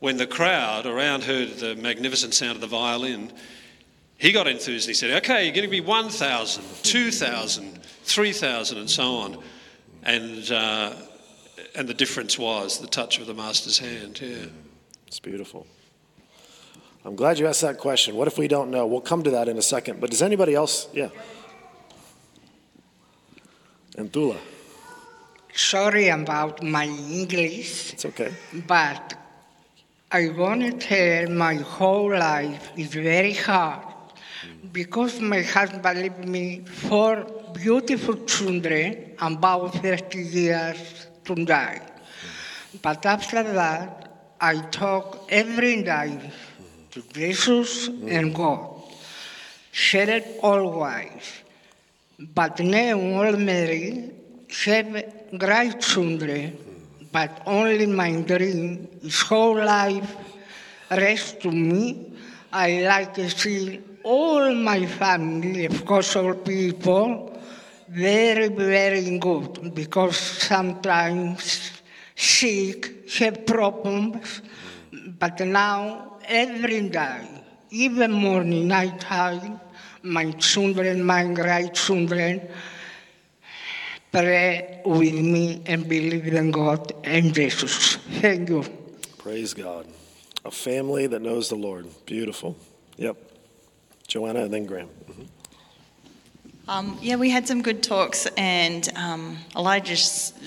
when 0.00 0.18
the 0.18 0.26
crowd 0.26 0.84
around 0.84 1.24
heard 1.24 1.48
the 1.56 1.74
magnificent 1.76 2.34
sound 2.34 2.56
of 2.56 2.60
the 2.60 2.66
violin, 2.66 3.32
he 4.18 4.32
got 4.32 4.46
enthused. 4.46 4.86
He 4.86 4.92
said, 4.92 5.10
"Okay, 5.24 5.44
you're 5.44 5.54
going 5.54 5.64
to 5.64 5.70
be 5.70 5.80
1,000, 5.80 6.62
2,000, 6.82 7.82
3,000, 7.82 8.78
and 8.78 8.90
so 8.90 9.14
on," 9.14 9.42
and 10.02 10.52
uh, 10.52 10.92
and 11.74 11.88
the 11.88 11.94
difference 11.94 12.38
was 12.38 12.80
the 12.80 12.86
touch 12.86 13.18
of 13.18 13.26
the 13.26 13.34
master's 13.34 13.78
hand. 13.78 14.20
Yeah. 14.20 14.36
Hmm. 14.36 14.56
It's 15.06 15.20
beautiful. 15.20 15.66
I'm 17.04 17.16
glad 17.16 17.38
you 17.38 17.46
asked 17.48 17.62
that 17.62 17.78
question. 17.78 18.14
What 18.14 18.28
if 18.28 18.38
we 18.38 18.46
don't 18.48 18.70
know? 18.70 18.86
We'll 18.86 19.00
come 19.00 19.22
to 19.24 19.30
that 19.30 19.48
in 19.48 19.58
a 19.58 19.62
second. 19.62 20.00
But 20.00 20.10
does 20.10 20.22
anybody 20.22 20.54
else? 20.54 20.88
Yeah. 20.92 21.08
And 23.98 24.12
Tula. 24.12 24.36
Sorry 25.54 26.08
about 26.08 26.62
my 26.62 26.86
English, 26.86 27.92
It's 27.92 28.06
okay. 28.06 28.32
but 28.66 29.14
I 30.10 30.30
want 30.30 30.62
to 30.62 30.72
tell 30.72 31.28
my 31.30 31.56
whole 31.56 32.10
life 32.10 32.70
is 32.76 32.94
very 32.94 33.34
hard 33.34 33.84
because 34.72 35.20
my 35.20 35.42
husband 35.42 36.00
left 36.00 36.24
me 36.24 36.60
four 36.64 37.26
beautiful 37.52 38.16
children 38.24 39.14
about 39.20 39.74
30 39.74 40.18
years 40.22 41.06
to 41.24 41.34
die. 41.34 41.82
But 42.80 43.04
after 43.04 43.42
that, 43.42 44.34
I 44.40 44.56
talk 44.70 45.26
every 45.28 45.82
day 45.82 46.32
to 46.92 47.02
Jesus 47.12 47.88
and 47.88 48.34
God. 48.34 48.82
Share 49.70 50.10
it 50.10 50.38
always. 50.42 51.42
But 52.34 52.60
now 52.60 53.00
already 53.00 54.10
have 54.64 55.38
great 55.38 55.80
children, 55.80 56.58
but 57.10 57.42
only 57.46 57.86
my 57.86 58.20
dream 58.20 58.88
is 59.02 59.20
whole 59.22 59.56
life 59.56 60.14
rest 60.90 61.40
to 61.40 61.50
me. 61.50 62.12
I 62.52 62.82
like 62.82 63.14
to 63.14 63.30
see 63.30 63.80
all 64.04 64.54
my 64.54 64.84
family, 64.84 65.64
of 65.64 65.84
course, 65.86 66.14
all 66.16 66.34
people, 66.34 67.40
very, 67.88 68.48
very 68.48 69.18
good 69.18 69.74
because 69.74 70.16
sometimes 70.16 71.72
sick, 72.14 73.08
have 73.18 73.46
problems, 73.46 74.42
but 75.18 75.40
now 75.40 76.11
every 76.26 76.88
day, 76.88 77.26
even 77.70 78.12
morning, 78.12 78.68
night 78.68 79.00
time, 79.00 79.60
my 80.02 80.30
children, 80.32 81.04
my 81.04 81.24
grandchildren, 81.32 82.48
pray 84.10 84.82
with 84.84 85.14
me 85.14 85.62
and 85.66 85.88
believe 85.88 86.26
in 86.26 86.50
God 86.50 86.92
and 87.04 87.34
Jesus. 87.34 87.96
Thank 88.20 88.48
you. 88.48 88.64
Praise 89.18 89.54
God. 89.54 89.86
A 90.44 90.50
family 90.50 91.06
that 91.06 91.22
knows 91.22 91.48
the 91.48 91.56
Lord. 91.56 91.86
Beautiful. 92.04 92.56
Yep. 92.96 93.16
Joanna 94.08 94.40
and 94.40 94.52
then 94.52 94.66
Graham. 94.66 94.88
Mhm. 95.08 95.26
Um, 96.68 96.96
yeah, 97.02 97.16
we 97.16 97.28
had 97.28 97.48
some 97.48 97.60
good 97.60 97.82
talks, 97.82 98.26
and 98.36 98.88
um, 98.94 99.36
Elijah 99.56 99.94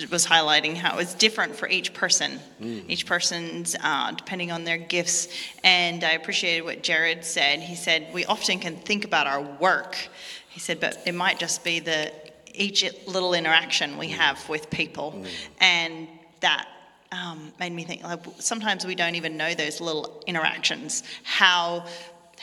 was 0.10 0.26
highlighting 0.26 0.76
how 0.76 0.94
it 0.94 0.98
was 0.98 1.14
different 1.14 1.58
for 1.58 1.68
each 1.68 1.94
person, 1.94 2.40
each 2.88 3.06
person's 3.06 3.76
uh, 3.84 4.12
depending 4.12 4.50
on 4.50 4.64
their 4.64 4.78
gifts. 4.78 5.28
And 5.64 6.06
I 6.06 6.12
appreciated 6.12 6.64
what 6.64 6.84
Jared 6.84 7.26
said. 7.26 7.60
He 7.60 7.76
said 7.76 8.08
we 8.14 8.24
often 8.26 8.60
can 8.60 8.78
think 8.78 9.04
about 9.04 9.28
our 9.28 9.42
work. 9.42 9.98
He 10.50 10.62
said, 10.62 10.80
but 10.80 10.98
it 11.06 11.14
might 11.14 11.38
just 11.38 11.66
be 11.66 11.82
the 11.82 12.14
each 12.54 12.86
little 13.06 13.34
interaction 13.34 13.98
we 13.98 14.08
have 14.10 14.48
with 14.48 14.70
people, 14.70 15.26
and 15.60 16.08
that 16.40 16.70
um, 17.12 17.52
made 17.60 17.74
me 17.74 17.84
think. 17.84 18.04
Like 18.04 18.22
sometimes 18.40 18.86
we 18.86 18.96
don't 18.96 19.16
even 19.16 19.36
know 19.36 19.54
those 19.54 19.82
little 19.82 20.24
interactions. 20.28 21.04
How 21.24 21.86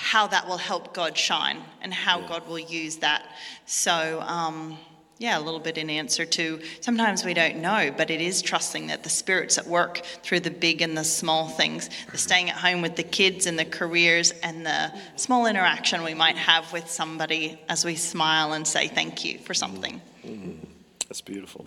how 0.02 0.26
that 0.26 0.48
will 0.48 0.58
help 0.58 0.92
God 0.92 1.16
shine 1.16 1.62
and 1.80 1.94
how 1.94 2.20
God 2.20 2.48
will 2.48 2.58
use 2.58 2.96
that. 2.96 3.24
So, 3.66 4.20
um, 4.22 4.76
yeah, 5.18 5.38
a 5.38 5.40
little 5.40 5.60
bit 5.60 5.78
in 5.78 5.88
answer 5.88 6.24
to 6.24 6.60
sometimes 6.80 7.24
we 7.24 7.34
don't 7.34 7.58
know, 7.58 7.94
but 7.96 8.10
it 8.10 8.20
is 8.20 8.42
trusting 8.42 8.88
that 8.88 9.04
the 9.04 9.08
Spirit's 9.08 9.58
at 9.58 9.66
work 9.68 10.02
through 10.24 10.40
the 10.40 10.50
big 10.50 10.82
and 10.82 10.98
the 10.98 11.04
small 11.04 11.46
things, 11.46 11.86
the 11.86 11.94
mm-hmm. 11.94 12.16
staying 12.16 12.50
at 12.50 12.56
home 12.56 12.82
with 12.82 12.96
the 12.96 13.04
kids 13.04 13.46
and 13.46 13.56
the 13.56 13.64
careers 13.64 14.32
and 14.42 14.66
the 14.66 14.92
small 15.14 15.46
interaction 15.46 16.02
we 16.02 16.14
might 16.14 16.36
have 16.36 16.72
with 16.72 16.90
somebody 16.90 17.60
as 17.68 17.84
we 17.84 17.94
smile 17.94 18.54
and 18.54 18.66
say 18.66 18.88
thank 18.88 19.24
you 19.24 19.38
for 19.38 19.52
mm-hmm. 19.52 19.54
something. 19.54 20.02
Mm-hmm. 20.26 20.66
That's 21.08 21.20
beautiful. 21.20 21.64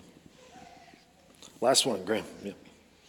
Last 1.62 1.86
one, 1.86 2.04
Graham. 2.04 2.26
Yeah. 2.44 2.52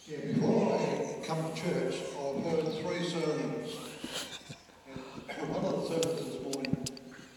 Yeah, 0.06 0.32
before 0.32 0.74
I 0.74 1.26
come 1.26 1.52
to 1.52 1.60
church, 1.60 1.96
I've 2.18 2.42
heard 2.44 2.72
three 2.80 3.06
sermons. 3.06 3.87
One 5.38 5.64
of 5.64 5.82
the 5.82 5.88
sermons 5.88 6.20
this 6.20 6.42
morning, 6.42 6.88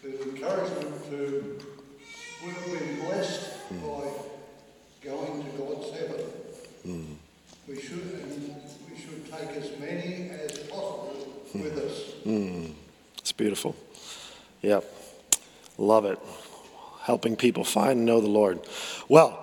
the 0.02 0.22
encouragement 0.22 1.10
to, 1.10 1.58
we 2.44 2.50
have 2.50 2.66
been 2.66 3.00
blessed 3.04 3.70
by 3.70 4.08
going 5.04 5.44
to 5.44 5.50
God's 5.56 5.90
heaven. 5.96 6.20
Hmm. 6.82 7.12
We 7.68 7.80
should, 7.80 8.60
we 8.90 9.00
should 9.00 9.30
take 9.30 9.50
as 9.50 9.78
many 9.78 10.30
as 10.30 10.58
possible 10.58 11.14
with 11.54 11.78
us. 11.78 12.12
Hmm. 12.24 12.48
Hmm. 12.48 12.72
It's 13.18 13.30
beautiful. 13.30 13.76
Yep. 14.62 14.84
Love 15.78 16.04
it. 16.04 16.18
Helping 17.02 17.36
people 17.36 17.62
find 17.62 17.98
and 17.98 18.04
know 18.04 18.20
the 18.20 18.26
Lord. 18.26 18.58
Well, 19.08 19.38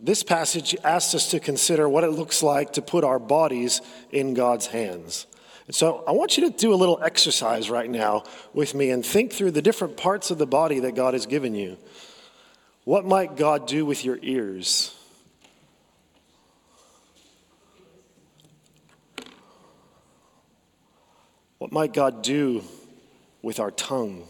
this 0.00 0.24
passage 0.24 0.74
asks 0.82 1.14
us 1.14 1.30
to 1.30 1.38
consider 1.38 1.88
what 1.88 2.02
it 2.02 2.10
looks 2.10 2.42
like 2.42 2.72
to 2.72 2.82
put 2.82 3.04
our 3.04 3.20
bodies 3.20 3.80
in 4.10 4.34
God's 4.34 4.66
hands. 4.66 5.26
And 5.66 5.74
so 5.74 6.04
I 6.06 6.12
want 6.12 6.36
you 6.36 6.48
to 6.48 6.56
do 6.56 6.72
a 6.72 6.76
little 6.76 7.00
exercise 7.02 7.68
right 7.68 7.90
now 7.90 8.24
with 8.54 8.74
me 8.74 8.90
and 8.90 9.04
think 9.04 9.32
through 9.32 9.50
the 9.50 9.62
different 9.62 9.96
parts 9.96 10.30
of 10.30 10.38
the 10.38 10.46
body 10.46 10.80
that 10.80 10.94
God 10.94 11.14
has 11.14 11.26
given 11.26 11.54
you. 11.54 11.76
What 12.84 13.04
might 13.04 13.36
God 13.36 13.66
do 13.66 13.84
with 13.84 14.04
your 14.04 14.18
ears? 14.22 14.94
What 21.58 21.72
might 21.72 21.92
God 21.92 22.22
do 22.22 22.62
with 23.42 23.58
our 23.58 23.72
tongue? 23.72 24.28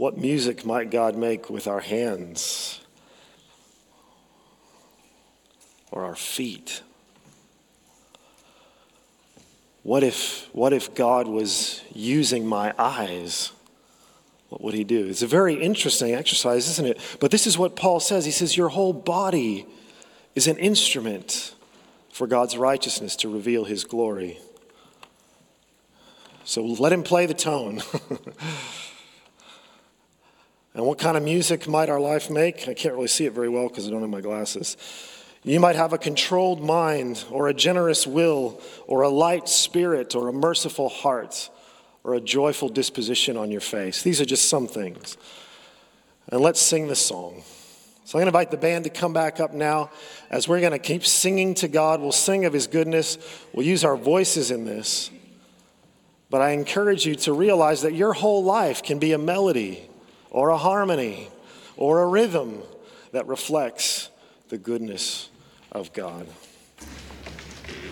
What 0.00 0.16
music 0.16 0.64
might 0.64 0.88
God 0.88 1.14
make 1.14 1.50
with 1.50 1.66
our 1.66 1.80
hands 1.80 2.80
or 5.90 6.06
our 6.06 6.16
feet? 6.16 6.80
What 9.82 10.02
if, 10.02 10.48
what 10.54 10.72
if 10.72 10.94
God 10.94 11.28
was 11.28 11.82
using 11.92 12.46
my 12.46 12.72
eyes? 12.78 13.52
What 14.48 14.62
would 14.62 14.72
he 14.72 14.84
do? 14.84 15.06
It's 15.06 15.20
a 15.20 15.26
very 15.26 15.56
interesting 15.56 16.14
exercise, 16.14 16.66
isn't 16.66 16.86
it? 16.86 16.98
But 17.20 17.30
this 17.30 17.46
is 17.46 17.58
what 17.58 17.76
Paul 17.76 18.00
says. 18.00 18.24
He 18.24 18.30
says, 18.30 18.56
Your 18.56 18.70
whole 18.70 18.94
body 18.94 19.66
is 20.34 20.46
an 20.46 20.56
instrument 20.56 21.54
for 22.10 22.26
God's 22.26 22.56
righteousness 22.56 23.16
to 23.16 23.28
reveal 23.28 23.66
his 23.66 23.84
glory. 23.84 24.38
So 26.44 26.64
let 26.64 26.90
him 26.90 27.02
play 27.02 27.26
the 27.26 27.34
tone. 27.34 27.82
and 30.74 30.86
what 30.86 30.98
kind 30.98 31.16
of 31.16 31.22
music 31.22 31.66
might 31.66 31.88
our 31.88 32.00
life 32.00 32.30
make? 32.30 32.68
I 32.68 32.74
can't 32.74 32.94
really 32.94 33.08
see 33.08 33.26
it 33.26 33.32
very 33.32 33.48
well 33.48 33.68
because 33.68 33.88
I 33.88 33.90
don't 33.90 34.02
have 34.02 34.10
my 34.10 34.20
glasses. 34.20 34.76
You 35.42 35.58
might 35.58 35.76
have 35.76 35.92
a 35.92 35.98
controlled 35.98 36.62
mind, 36.62 37.24
or 37.30 37.48
a 37.48 37.54
generous 37.54 38.06
will, 38.06 38.60
or 38.86 39.02
a 39.02 39.08
light 39.08 39.48
spirit, 39.48 40.14
or 40.14 40.28
a 40.28 40.32
merciful 40.32 40.90
heart, 40.90 41.48
or 42.04 42.14
a 42.14 42.20
joyful 42.20 42.68
disposition 42.68 43.36
on 43.36 43.50
your 43.50 43.62
face. 43.62 44.02
These 44.02 44.20
are 44.20 44.26
just 44.26 44.48
some 44.48 44.68
things. 44.68 45.16
And 46.28 46.40
let's 46.40 46.60
sing 46.60 46.88
the 46.88 46.94
song. 46.94 47.42
So 48.04 48.18
I'm 48.18 48.24
going 48.24 48.32
to 48.32 48.38
invite 48.38 48.50
the 48.50 48.58
band 48.58 48.84
to 48.84 48.90
come 48.90 49.12
back 49.12 49.40
up 49.40 49.54
now 49.54 49.90
as 50.30 50.46
we're 50.46 50.60
going 50.60 50.72
to 50.72 50.78
keep 50.78 51.06
singing 51.06 51.54
to 51.54 51.68
God. 51.68 52.00
We'll 52.00 52.12
sing 52.12 52.44
of 52.44 52.52
His 52.52 52.66
goodness, 52.66 53.18
we'll 53.52 53.66
use 53.66 53.82
our 53.82 53.96
voices 53.96 54.50
in 54.50 54.66
this. 54.66 55.10
But 56.28 56.42
I 56.42 56.50
encourage 56.50 57.06
you 57.06 57.16
to 57.16 57.32
realize 57.32 57.82
that 57.82 57.94
your 57.94 58.12
whole 58.12 58.44
life 58.44 58.84
can 58.84 59.00
be 59.00 59.12
a 59.12 59.18
melody 59.18 59.89
or 60.30 60.50
a 60.50 60.56
harmony 60.56 61.28
or 61.76 62.02
a 62.02 62.06
rhythm 62.06 62.62
that 63.12 63.26
reflects 63.26 64.10
the 64.48 64.58
goodness 64.58 65.28
of 65.72 65.92
God. 65.92 66.26